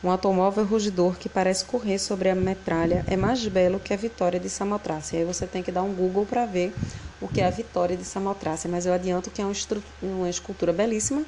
[0.02, 4.40] Um automóvel rugidor que parece correr sobre a metralha é mais belo que a Vitória
[4.40, 5.18] de Samotrácia.
[5.18, 6.74] Aí você tem que dar um Google para ver
[7.20, 9.46] o que é a Vitória de Samotrácia, mas eu adianto que é
[10.02, 11.22] uma escultura belíssima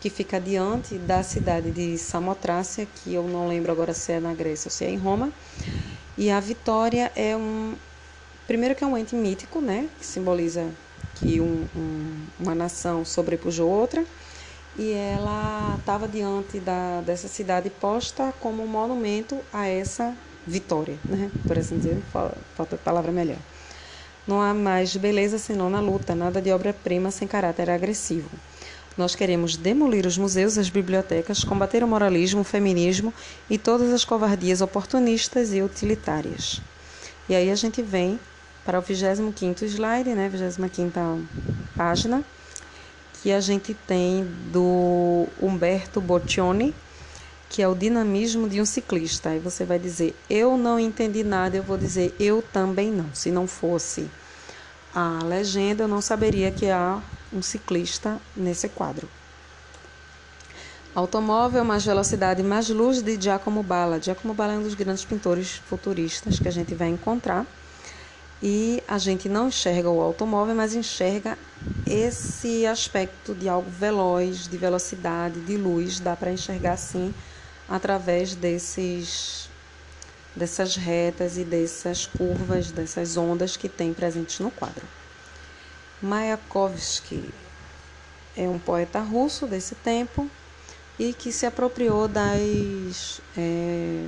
[0.00, 4.34] que fica diante da cidade de Samotrácia, que eu não lembro agora se é na
[4.34, 5.32] Grécia ou se é em Roma.
[6.16, 7.74] E a Vitória é um.
[8.48, 9.88] Primeiro, que é um ente mítico, né?
[9.98, 10.68] Que simboliza
[11.16, 14.04] que um, um, uma nação sobrepujou outra.
[14.78, 20.14] E ela estava diante da, dessa cidade posta como um monumento a essa
[20.46, 21.30] vitória, né?
[21.46, 22.00] Por assim dizer,
[22.56, 23.38] falta palavra melhor.
[24.26, 28.30] Não há mais beleza senão na luta, nada de obra-prima sem caráter agressivo.
[28.96, 33.12] Nós queremos demolir os museus, as bibliotecas, combater o moralismo, o feminismo
[33.48, 36.60] e todas as covardias oportunistas e utilitárias.
[37.28, 38.18] E aí a gente vem
[38.64, 41.22] para o 25º slide, né, 25ª
[41.76, 42.24] página,
[43.28, 46.74] que a gente tem do Humberto Boccioni,
[47.50, 49.28] que é o dinamismo de um ciclista.
[49.28, 53.14] Aí você vai dizer, eu não entendi nada, eu vou dizer, eu também não.
[53.14, 54.08] Se não fosse
[54.94, 59.06] a legenda, eu não saberia que há um ciclista nesse quadro.
[60.94, 64.00] Automóvel, mais velocidade, mais luz de Giacomo Balla.
[64.00, 67.44] Giacomo Balla é um dos grandes pintores futuristas que a gente vai encontrar.
[68.42, 71.36] E a gente não enxerga o automóvel, mas enxerga
[71.86, 75.98] esse aspecto de algo veloz, de velocidade, de luz.
[75.98, 77.14] Dá para enxergar sim
[77.68, 79.48] através desses
[80.36, 84.86] dessas retas e dessas curvas, dessas ondas que tem presentes no quadro.
[86.00, 87.28] Mayakovsky
[88.36, 90.30] é um poeta russo desse tempo
[90.96, 94.06] e que se apropriou das, é,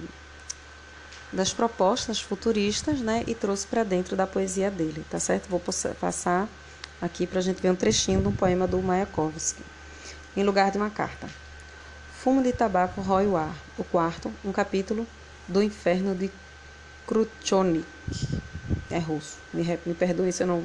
[1.33, 5.49] das propostas futuristas né, e trouxe para dentro da poesia dele, tá certo?
[5.49, 5.61] Vou
[6.01, 6.49] passar
[7.01, 9.63] aqui para a gente ver um trechinho de um poema do Mayakovsky.
[10.37, 11.29] Em lugar de uma carta.
[12.19, 13.55] Fumo de tabaco rói o ar.
[13.79, 15.07] O quarto, um capítulo
[15.49, 16.31] do Inferno de
[17.07, 17.87] Kruchonik.
[18.91, 19.39] É russo.
[19.53, 20.65] Me, me perdoe se eu não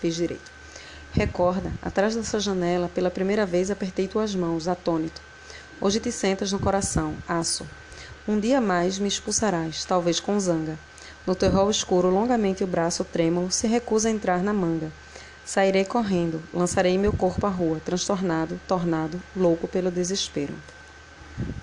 [0.00, 0.52] fiz direito.
[1.12, 5.22] Recorda, atrás dessa janela, pela primeira vez apertei tuas mãos, atônito.
[5.80, 7.66] Hoje te sentas no coração, aço.
[8.26, 10.78] Um dia mais me expulsarás, talvez com zanga.
[11.26, 14.90] No teu rol escuro, longamente o braço trêmulo se recusa a entrar na manga.
[15.44, 20.54] Sairei correndo, lançarei meu corpo à rua, transtornado, tornado, louco pelo desespero.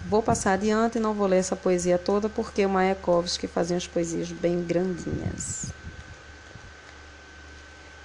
[0.07, 3.87] Vou passar adiante e não vou ler essa poesia toda porque o Mayakovsky fazia as
[3.87, 5.73] poesias bem grandinhas.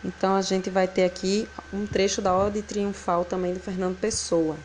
[0.02, 4.56] Então a gente vai ter aqui um trecho da Ode Triunfal também de Fernando Pessoa,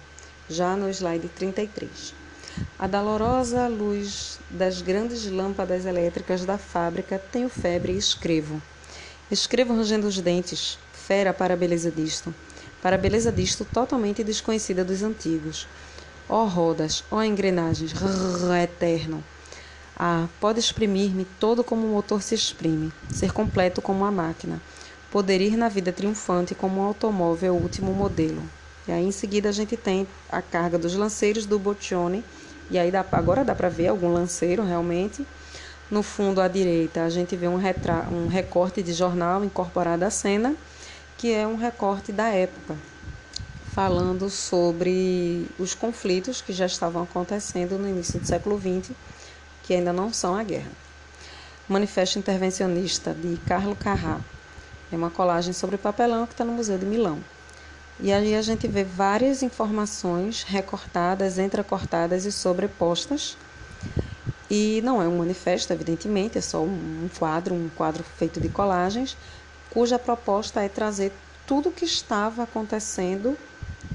[0.49, 2.20] já no slide 33.
[2.77, 8.61] A dolorosa luz das grandes lâmpadas elétricas da fábrica tenho febre e escrevo.
[9.29, 12.33] Escrevo rangendo os dentes, fera para a beleza disto,
[12.81, 15.67] para a beleza disto totalmente desconhecida dos antigos.
[16.27, 19.23] Ó oh, rodas, ó oh, engrenagens, rrr, eterno.
[19.95, 24.59] Ah, pode exprimir-me todo como um motor se exprime, ser completo como uma máquina,
[25.11, 28.41] poder ir na vida triunfante como um automóvel último modelo.
[28.87, 32.23] E aí em seguida a gente tem a carga dos lanceiros do Boccioni,
[32.71, 35.27] e aí dá, agora dá para ver algum lanceiro realmente.
[35.91, 40.09] No fundo à direita a gente vê um, retra, um recorte de jornal incorporado à
[40.09, 40.55] cena,
[41.17, 42.77] que é um recorte da época,
[43.75, 48.95] falando sobre os conflitos que já estavam acontecendo no início do século XX,
[49.63, 50.71] que ainda não são a guerra.
[51.67, 54.19] Manifesto Intervencionista de Carlo Carrà.
[54.91, 57.19] É uma colagem sobre papelão que está no Museu de Milão.
[57.99, 63.37] E aí a gente vê várias informações recortadas, entrecortadas e sobrepostas.
[64.49, 69.15] E não é um manifesto, evidentemente, é só um quadro, um quadro feito de colagens,
[69.69, 71.11] cuja proposta é trazer
[71.47, 73.37] tudo o que estava acontecendo,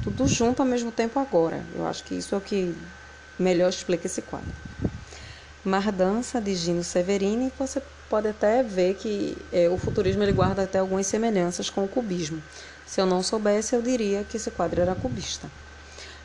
[0.02, 1.62] tudo junto ao mesmo tempo agora.
[1.74, 2.74] Eu acho que isso é o que
[3.38, 4.48] melhor explica esse quadro.
[5.64, 10.78] Mardança de Gino Severini, você pode até ver que é, o futurismo ele guarda até
[10.78, 12.42] algumas semelhanças com o cubismo.
[12.86, 15.50] Se eu não soubesse, eu diria que esse quadro era cubista.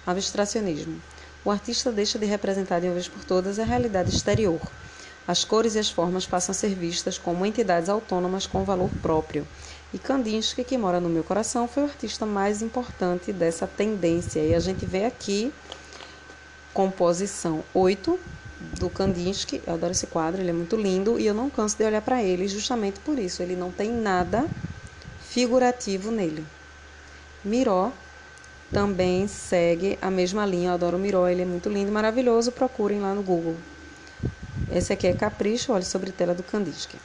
[0.06, 1.02] Abstracionismo.
[1.43, 4.62] O artista deixa de representar de uma vez por todas a realidade exterior.
[5.28, 9.47] As cores e as formas passam a ser vistas como entidades autônomas com valor próprio.
[9.93, 14.39] E Kandinsky, que mora no meu coração, foi o artista mais importante dessa tendência.
[14.39, 15.52] E a gente vê aqui
[16.74, 18.19] composição 8
[18.80, 19.62] do Kandinsky.
[19.65, 22.24] Eu adoro esse quadro, ele é muito lindo e eu não canso de olhar para
[22.24, 23.41] ele justamente por isso.
[23.41, 24.47] Ele não tem nada
[25.32, 26.46] figurativo nele.
[27.44, 27.91] Miró
[28.70, 30.70] também segue a mesma linha.
[30.70, 32.52] Eu adoro Miró, ele é muito lindo e maravilhoso.
[32.52, 33.56] Procurem lá no Google.
[34.70, 36.98] Esse aqui é Capricho, olha sobre tela do Kandinsky.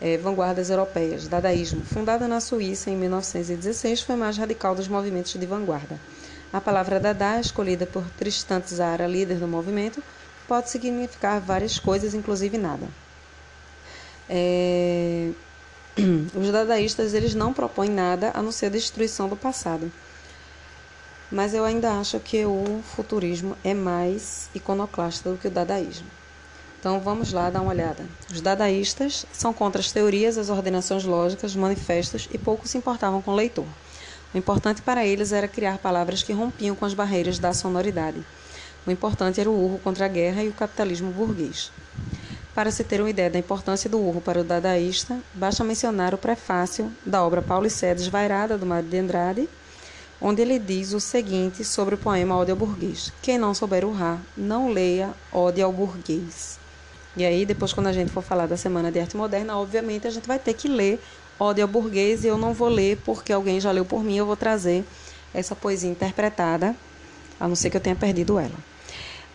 [0.00, 1.82] É, vanguardas europeias, dadaísmo.
[1.82, 5.98] Fundada na Suíça em 1916, foi mais radical dos movimentos de vanguarda.
[6.52, 10.02] A palavra Dada, escolhida por Tristan Tzara, líder do movimento,
[10.46, 12.86] pode significar várias coisas, inclusive nada.
[14.28, 15.30] É...
[16.34, 19.92] Os dadaístas eles não propõem nada a não ser a destruição do passado.
[21.30, 26.06] Mas eu ainda acho que o futurismo é mais iconoclasta do que o dadaísmo.
[26.78, 28.04] Então vamos lá dar uma olhada.
[28.30, 33.30] Os dadaístas são contra as teorias, as ordenações lógicas, manifestos e pouco se importavam com
[33.30, 33.66] o leitor.
[34.34, 38.24] O importante para eles era criar palavras que rompiam com as barreiras da sonoridade.
[38.86, 41.70] O importante era o urro contra a guerra e o capitalismo burguês.
[42.54, 46.18] Para se ter uma ideia da importância do urro para o dadaísta, basta mencionar o
[46.18, 49.48] prefácio da obra Paulicéia Desvairada, do Mário de Andrade,
[50.20, 53.10] onde ele diz o seguinte sobre o poema Ode ao Burguês.
[53.22, 56.58] Quem não souber urrar, não leia Ode ao Burguês.
[57.16, 60.10] E aí, depois, quando a gente for falar da Semana de Arte Moderna, obviamente a
[60.10, 61.02] gente vai ter que ler
[61.38, 64.26] Ode ao Burguês, e eu não vou ler porque alguém já leu por mim, eu
[64.26, 64.84] vou trazer
[65.32, 66.76] essa poesia interpretada,
[67.40, 68.71] a não ser que eu tenha perdido ela.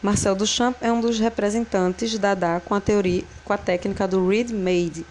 [0.07, 4.25] Marcel Duchamp é um dos representantes da Dada com a teoria, com a técnica do
[4.25, 5.05] read-made.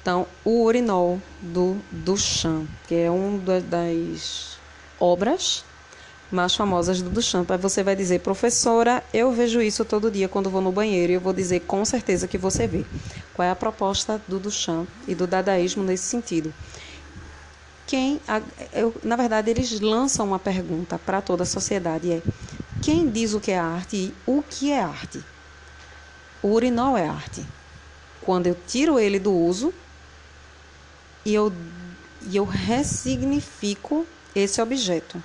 [0.00, 4.58] Então, o urinol do Duchamp, que é uma das
[4.98, 5.64] obras
[6.28, 7.48] mais famosas do Duchamp.
[7.52, 11.14] Aí você vai dizer, professora, eu vejo isso todo dia quando vou no banheiro e
[11.14, 12.84] eu vou dizer com certeza que você vê.
[13.32, 16.52] Qual é a proposta do Duchamp e do dadaísmo nesse sentido?
[17.86, 18.20] Quem,
[18.72, 22.22] eu, na verdade, eles lançam uma pergunta para toda a sociedade: é
[22.82, 25.24] quem diz o que é arte e o que é arte?
[26.42, 27.46] O urinol é arte.
[28.20, 29.72] Quando eu tiro ele do uso
[31.24, 31.52] e eu,
[32.28, 34.04] e eu ressignifico
[34.34, 35.22] esse objeto.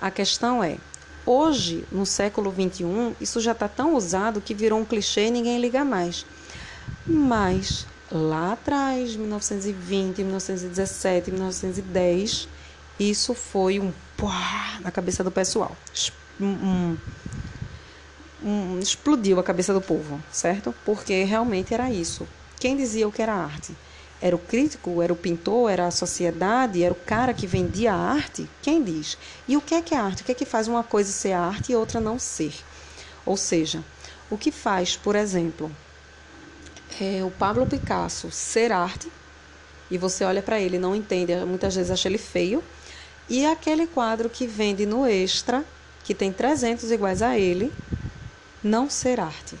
[0.00, 0.78] A questão é,
[1.26, 5.60] hoje, no século XXI, isso já está tão usado que virou um clichê e ninguém
[5.60, 6.24] liga mais.
[7.04, 12.48] Mas lá atrás, 1920, 1917, 1910,
[13.00, 15.76] isso foi um pá na cabeça do pessoal.
[16.40, 16.96] Um,
[18.44, 20.74] um, explodiu a cabeça do povo, certo?
[20.84, 22.28] Porque realmente era isso.
[22.58, 23.74] Quem dizia o que era arte?
[24.20, 28.12] Era o crítico, era o pintor, era a sociedade, era o cara que vendia a
[28.12, 28.48] arte?
[28.62, 29.18] Quem diz?
[29.46, 30.22] E o que é que é arte?
[30.22, 32.54] O que é que faz uma coisa ser arte e outra não ser?
[33.26, 33.82] Ou seja,
[34.30, 35.70] o que faz, por exemplo,
[37.00, 39.10] é, o Pablo Picasso ser arte,
[39.90, 42.62] e você olha para ele e não entende, muitas vezes acha ele feio,
[43.28, 45.64] e aquele quadro que vende no Extra,
[46.04, 47.72] que tem 300 iguais a ele,
[48.62, 49.56] não ser arte.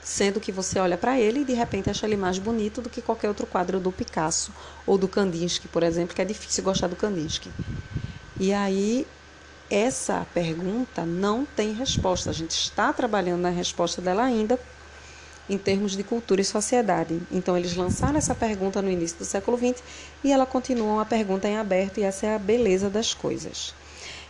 [0.00, 3.02] Sendo que você olha para ele e de repente acha ele mais bonito do que
[3.02, 4.52] qualquer outro quadro do Picasso
[4.86, 7.50] ou do Kandinsky, por exemplo, que é difícil gostar do Kandinsky.
[8.40, 9.06] E aí,
[9.68, 12.30] essa pergunta não tem resposta.
[12.30, 14.58] A gente está trabalhando na resposta dela ainda
[15.50, 17.20] em termos de cultura e sociedade.
[17.30, 19.82] Então, eles lançaram essa pergunta no início do século XX
[20.22, 23.74] e ela continua uma pergunta em aberto, e essa é a beleza das coisas.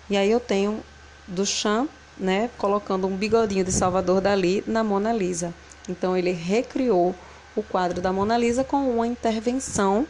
[0.09, 0.83] E aí eu tenho
[1.29, 5.55] Duchamp, né, colocando um bigodinho de Salvador Dali na Mona Lisa.
[5.89, 7.15] Então, ele recriou
[7.55, 10.07] o quadro da Mona Lisa com uma intervenção.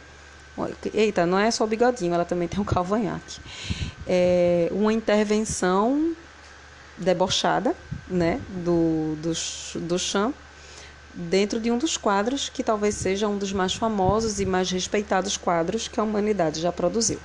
[0.93, 3.39] Eita, não é só o bigodinho, ela também tem um calvanhaque.
[4.07, 6.15] É uma intervenção
[6.97, 7.75] debochada,
[8.09, 9.31] né, do, do,
[9.87, 9.97] do
[11.13, 15.37] dentro de um dos quadros que talvez seja um dos mais famosos e mais respeitados
[15.37, 17.19] quadros que a humanidade já produziu.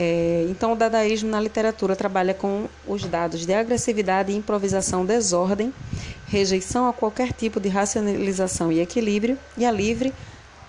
[0.00, 5.74] É, então, o dadaísmo na literatura trabalha com os dados de agressividade, improvisação, desordem,
[6.28, 10.14] rejeição a qualquer tipo de racionalização e equilíbrio, e a livre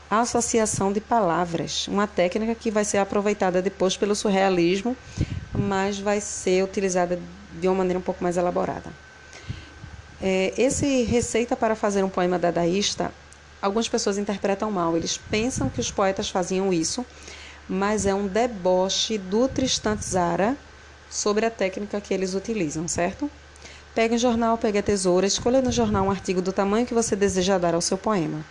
[0.09, 4.97] associação de palavras, uma técnica que vai ser aproveitada depois pelo surrealismo,
[5.53, 7.19] mas vai ser utilizada
[7.53, 8.91] de uma maneira um pouco mais elaborada.
[10.19, 13.11] É, esse receita para fazer um poema dadaísta,
[13.61, 14.97] algumas pessoas interpretam mal.
[14.97, 17.05] Eles pensam que os poetas faziam isso,
[17.69, 20.57] mas é um deboche do Tristan Tzara
[21.07, 23.29] sobre a técnica que eles utilizam, certo?
[23.93, 27.15] Pegue um jornal, pegue a tesoura, escolha no jornal um artigo do tamanho que você
[27.15, 28.43] deseja dar ao seu poema.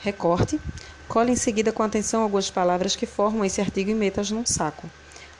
[0.00, 0.60] Recorte,
[1.08, 4.90] cole em seguida com atenção algumas palavras que formam esse artigo e meta-as num saco.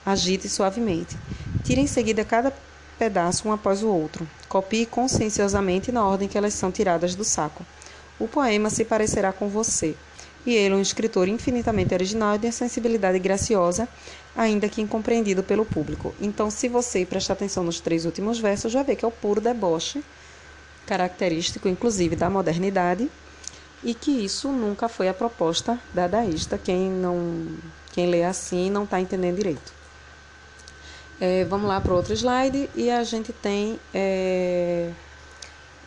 [0.05, 1.17] Agite suavemente.
[1.63, 2.53] Tire em seguida cada
[2.99, 4.27] pedaço um após o outro.
[4.49, 7.65] Copie conscienciosamente na ordem que elas são tiradas do saco.
[8.19, 9.97] O poema se parecerá com você,
[10.47, 13.89] e ele, um escritor infinitamente original e de sensibilidade graciosa,
[14.35, 16.15] ainda que incompreendido pelo público.
[16.21, 19.41] Então, se você prestar atenção nos três últimos versos, já vê que é o puro
[19.41, 20.03] deboche,
[20.87, 23.11] característico inclusive da modernidade,
[23.83, 26.59] e que isso nunca foi a proposta dadaísta.
[26.59, 27.47] Quem não,
[27.93, 29.73] quem lê assim não está entendendo direito.
[31.21, 34.91] É, vamos lá para outro slide e a gente tem é,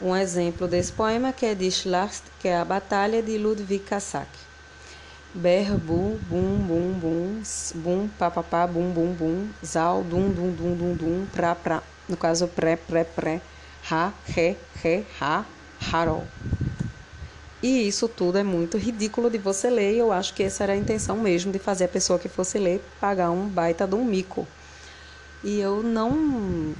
[0.03, 4.27] um exemplo desse poema que é de Schlacht, que é a Batalha de Ludwig Kassak.
[5.33, 7.41] Ber, bu, bum, bum, bum,
[7.75, 12.47] bum, papapá, bum, bum, bum, zal, dum, dum, dum, dum, dum, pra, pra, no caso,
[12.49, 13.41] pré, pré, pré,
[13.89, 15.45] ha, re, re, ha,
[15.91, 16.27] harol.
[17.63, 20.73] E isso tudo é muito ridículo de você ler, e eu acho que essa era
[20.73, 24.03] a intenção mesmo de fazer a pessoa que fosse ler pagar um baita de um
[24.03, 24.45] mico.
[25.41, 26.75] E eu não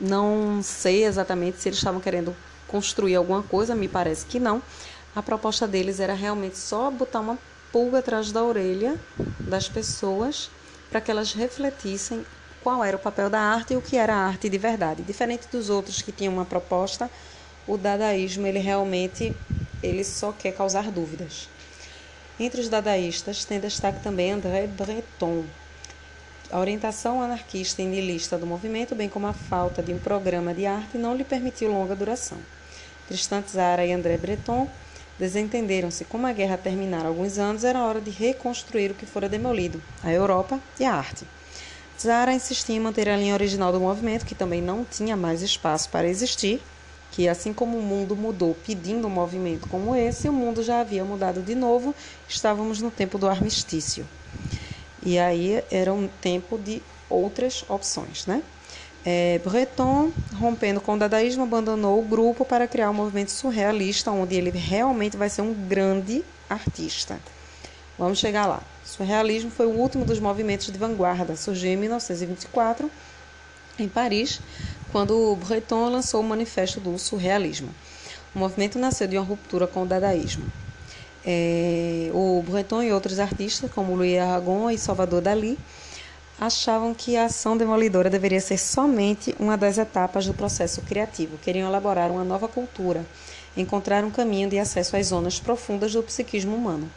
[0.00, 2.34] não sei exatamente se eles estavam querendo
[2.68, 4.62] construir alguma coisa, me parece que não.
[5.16, 7.38] A proposta deles era realmente só botar uma
[7.72, 8.96] pulga atrás da orelha
[9.40, 10.50] das pessoas
[10.90, 12.24] para que elas refletissem
[12.62, 15.02] qual era o papel da arte e o que era a arte de verdade.
[15.02, 17.10] Diferente dos outros que tinham uma proposta,
[17.66, 19.34] o dadaísmo ele realmente
[19.82, 21.48] ele só quer causar dúvidas.
[22.38, 25.44] Entre os dadaístas tem destaque também André Breton,
[26.50, 30.64] a orientação anarquista e niilista do movimento, bem como a falta de um programa de
[30.64, 32.38] arte, não lhe permitiu longa duração.
[33.08, 34.68] Tristan Tzara e André Breton
[35.18, 36.04] desentenderam-se.
[36.04, 40.12] Como a guerra terminara alguns anos, era hora de reconstruir o que fora demolido, a
[40.12, 41.26] Europa e a arte.
[41.96, 45.88] Tzara insistia em manter a linha original do movimento, que também não tinha mais espaço
[45.88, 46.62] para existir,
[47.10, 51.04] que assim como o mundo mudou pedindo um movimento como esse, o mundo já havia
[51.04, 51.94] mudado de novo,
[52.28, 54.06] estávamos no tempo do armistício.
[55.02, 58.42] E aí era um tempo de outras opções, né?
[59.10, 64.34] É, Breton, rompendo com o dadaísmo, abandonou o grupo para criar um movimento surrealista, onde
[64.34, 67.18] ele realmente vai ser um grande artista.
[67.98, 68.62] Vamos chegar lá.
[68.84, 71.36] O surrealismo foi o último dos movimentos de vanguarda.
[71.36, 72.90] Surgiu em 1924,
[73.78, 74.42] em Paris,
[74.92, 77.70] quando Breton lançou o Manifesto do Surrealismo.
[78.34, 80.44] O movimento nasceu de uma ruptura com o dadaísmo.
[81.24, 85.58] É, o Breton e outros artistas, como Louis Aragon e Salvador Dali,
[86.40, 91.38] achavam que a ação demolidora deveria ser somente uma das etapas do processo criativo.
[91.38, 93.04] Queriam elaborar uma nova cultura,
[93.56, 96.88] encontrar um caminho de acesso às zonas profundas do psiquismo humano.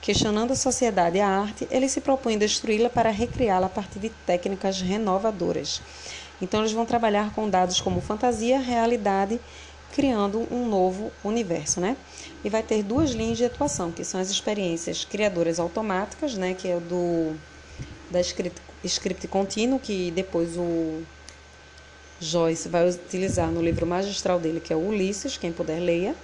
[0.00, 4.10] Questionando a sociedade e a arte, ele se propõe destruí-la para recriá-la a partir de
[4.10, 5.80] técnicas renovadoras.
[6.40, 9.40] Então, eles vão trabalhar com dados como fantasia, realidade,
[9.94, 11.96] criando um novo universo, né?
[12.44, 16.52] E vai ter duas linhas de atuação, que são as experiências criadoras automáticas, né?
[16.52, 17.34] Que é do
[18.10, 21.02] da script, script contínuo, que depois o
[22.20, 26.14] Joyce vai utilizar no livro magistral dele, que é o Ulisses, quem puder leia,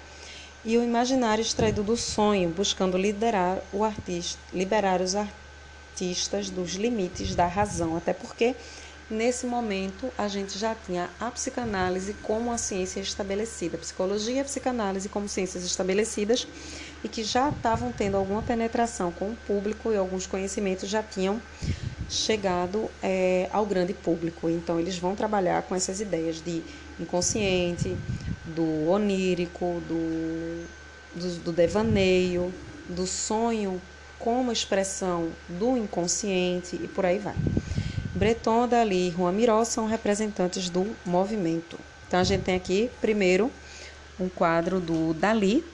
[0.64, 7.34] e o imaginário extraído do sonho, buscando liderar o artista, liberar os artistas dos limites
[7.34, 8.54] da razão, até porque
[9.10, 14.40] nesse momento a gente já tinha a psicanálise como a ciência estabelecida, a psicologia e
[14.40, 16.46] a psicanálise como ciências estabelecidas
[17.02, 21.40] e que já estavam tendo alguma penetração com o público e alguns conhecimentos já tinham
[22.08, 24.48] chegado é, ao grande público.
[24.48, 26.62] Então, eles vão trabalhar com essas ideias de
[26.98, 27.96] inconsciente,
[28.44, 30.66] do onírico, do,
[31.14, 32.52] do, do devaneio,
[32.88, 33.80] do sonho
[34.18, 37.34] como expressão do inconsciente e por aí vai.
[38.14, 41.78] Breton, Dali e Juan Miró são representantes do movimento.
[42.06, 43.50] Então, a gente tem aqui, primeiro,
[44.18, 45.64] um quadro do Dali,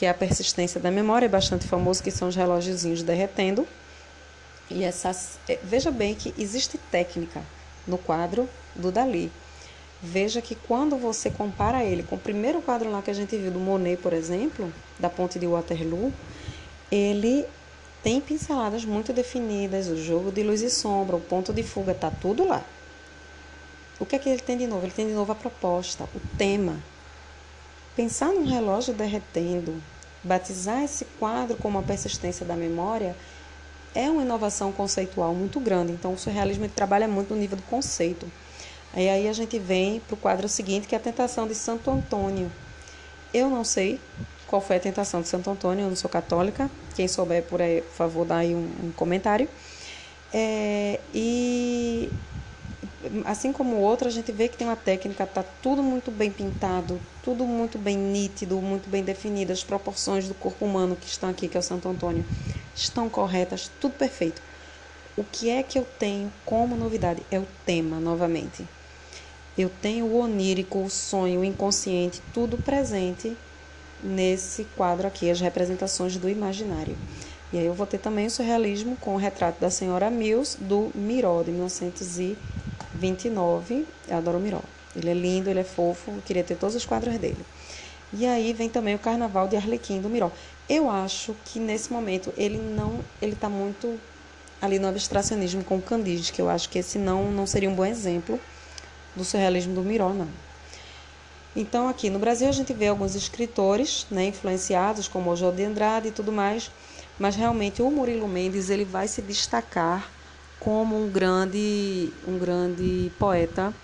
[0.00, 3.68] que é a persistência da memória, é bastante famoso, que são os relógiozinhos derretendo.
[4.70, 7.42] E essas, é, veja bem que existe técnica
[7.86, 9.30] no quadro do Dali.
[10.02, 13.50] Veja que quando você compara ele com o primeiro quadro lá que a gente viu
[13.50, 16.10] do Monet, por exemplo, da Ponte de Waterloo,
[16.90, 17.44] ele
[18.02, 22.10] tem pinceladas muito definidas, o jogo de luz e sombra, o ponto de fuga, tá
[22.10, 22.64] tudo lá.
[23.98, 24.82] O que é que ele tem de novo?
[24.82, 26.78] Ele tem de novo a proposta, o tema.
[27.96, 29.82] Pensar num relógio derretendo,
[30.22, 33.16] batizar esse quadro como a persistência da memória,
[33.94, 35.92] é uma inovação conceitual muito grande.
[35.92, 38.30] Então, o surrealismo trabalha muito no nível do conceito.
[38.96, 41.90] E aí a gente vem para o quadro seguinte, que é a tentação de Santo
[41.90, 42.50] Antônio.
[43.32, 44.00] Eu não sei
[44.46, 46.70] qual foi a tentação de Santo Antônio, eu não sou católica.
[46.96, 49.48] Quem souber, por, aí, por favor, dá aí um, um comentário.
[50.32, 52.10] É, e
[53.24, 56.30] assim como o outro, a gente vê que tem uma técnica, está tudo muito bem
[56.30, 61.28] pintado, tudo muito bem nítido, muito bem definido, as proporções do corpo humano que estão
[61.28, 62.24] aqui, que é o Santo Antônio,
[62.74, 64.40] estão corretas, tudo perfeito.
[65.16, 67.22] O que é que eu tenho como novidade?
[67.30, 68.66] É o tema, novamente.
[69.58, 73.36] Eu tenho o onírico, o sonho, o inconsciente, tudo presente
[74.02, 76.96] nesse quadro aqui, as representações do imaginário.
[77.52, 80.90] E aí eu vou ter também o surrealismo com o retrato da senhora Mills, do
[80.94, 83.86] Miró, de 1929.
[84.08, 84.62] Eu adoro Miró.
[84.96, 87.44] Ele é lindo, ele é fofo, eu queria ter todos os quadros dele.
[88.12, 90.30] E aí vem também o Carnaval de Arlequim, do Miró.
[90.68, 93.98] Eu acho que nesse momento ele não, ele está muito
[94.60, 97.74] ali no abstracionismo com o Candide, que eu acho que esse não, não seria um
[97.74, 98.38] bom exemplo
[99.14, 100.28] do surrealismo do Miró, não.
[101.54, 105.64] Então, aqui no Brasil, a gente vê alguns escritores né, influenciados, como o João de
[105.64, 106.70] Andrade e tudo mais,
[107.18, 110.08] mas realmente o Murilo Mendes ele vai se destacar
[110.60, 113.74] como um grande, um grande poeta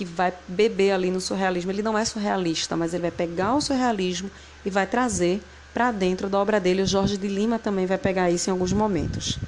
[0.00, 1.70] que vai beber ali no surrealismo.
[1.70, 4.30] Ele não é surrealista, mas ele vai pegar o surrealismo
[4.64, 5.42] e vai trazer
[5.74, 6.80] para dentro da obra dele.
[6.80, 9.38] O Jorge de Lima também vai pegar isso em alguns momentos.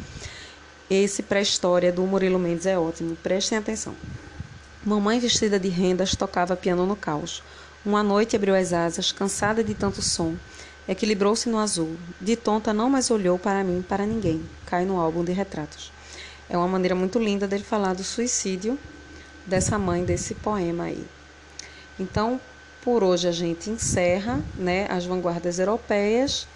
[0.91, 3.95] Esse pré-história do Murilo Mendes é ótimo, prestem atenção.
[4.85, 7.43] Mamãe vestida de rendas tocava piano no caos.
[7.83, 10.35] Uma noite abriu as asas, cansada de tanto som.
[10.87, 11.97] Equilibrou-se no azul.
[12.21, 14.43] De tonta não mais olhou para mim, para ninguém.
[14.67, 15.91] Cai no álbum de retratos.
[16.47, 18.79] É uma maneira muito linda dele falar do suicídio
[19.47, 21.05] dessa mãe desse poema aí.
[21.99, 22.41] Então,
[22.83, 26.47] por hoje a gente encerra, né, as vanguardas europeias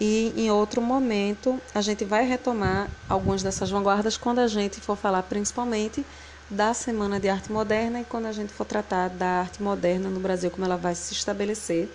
[0.00, 4.96] e em outro momento a gente vai retomar algumas dessas vanguardas quando a gente for
[4.96, 6.04] falar principalmente
[6.50, 10.20] da Semana de Arte Moderna e quando a gente for tratar da arte moderna no
[10.20, 11.88] Brasil, como ela vai se estabelecer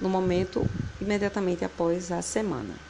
[0.00, 0.66] no momento
[1.00, 2.87] imediatamente após a semana.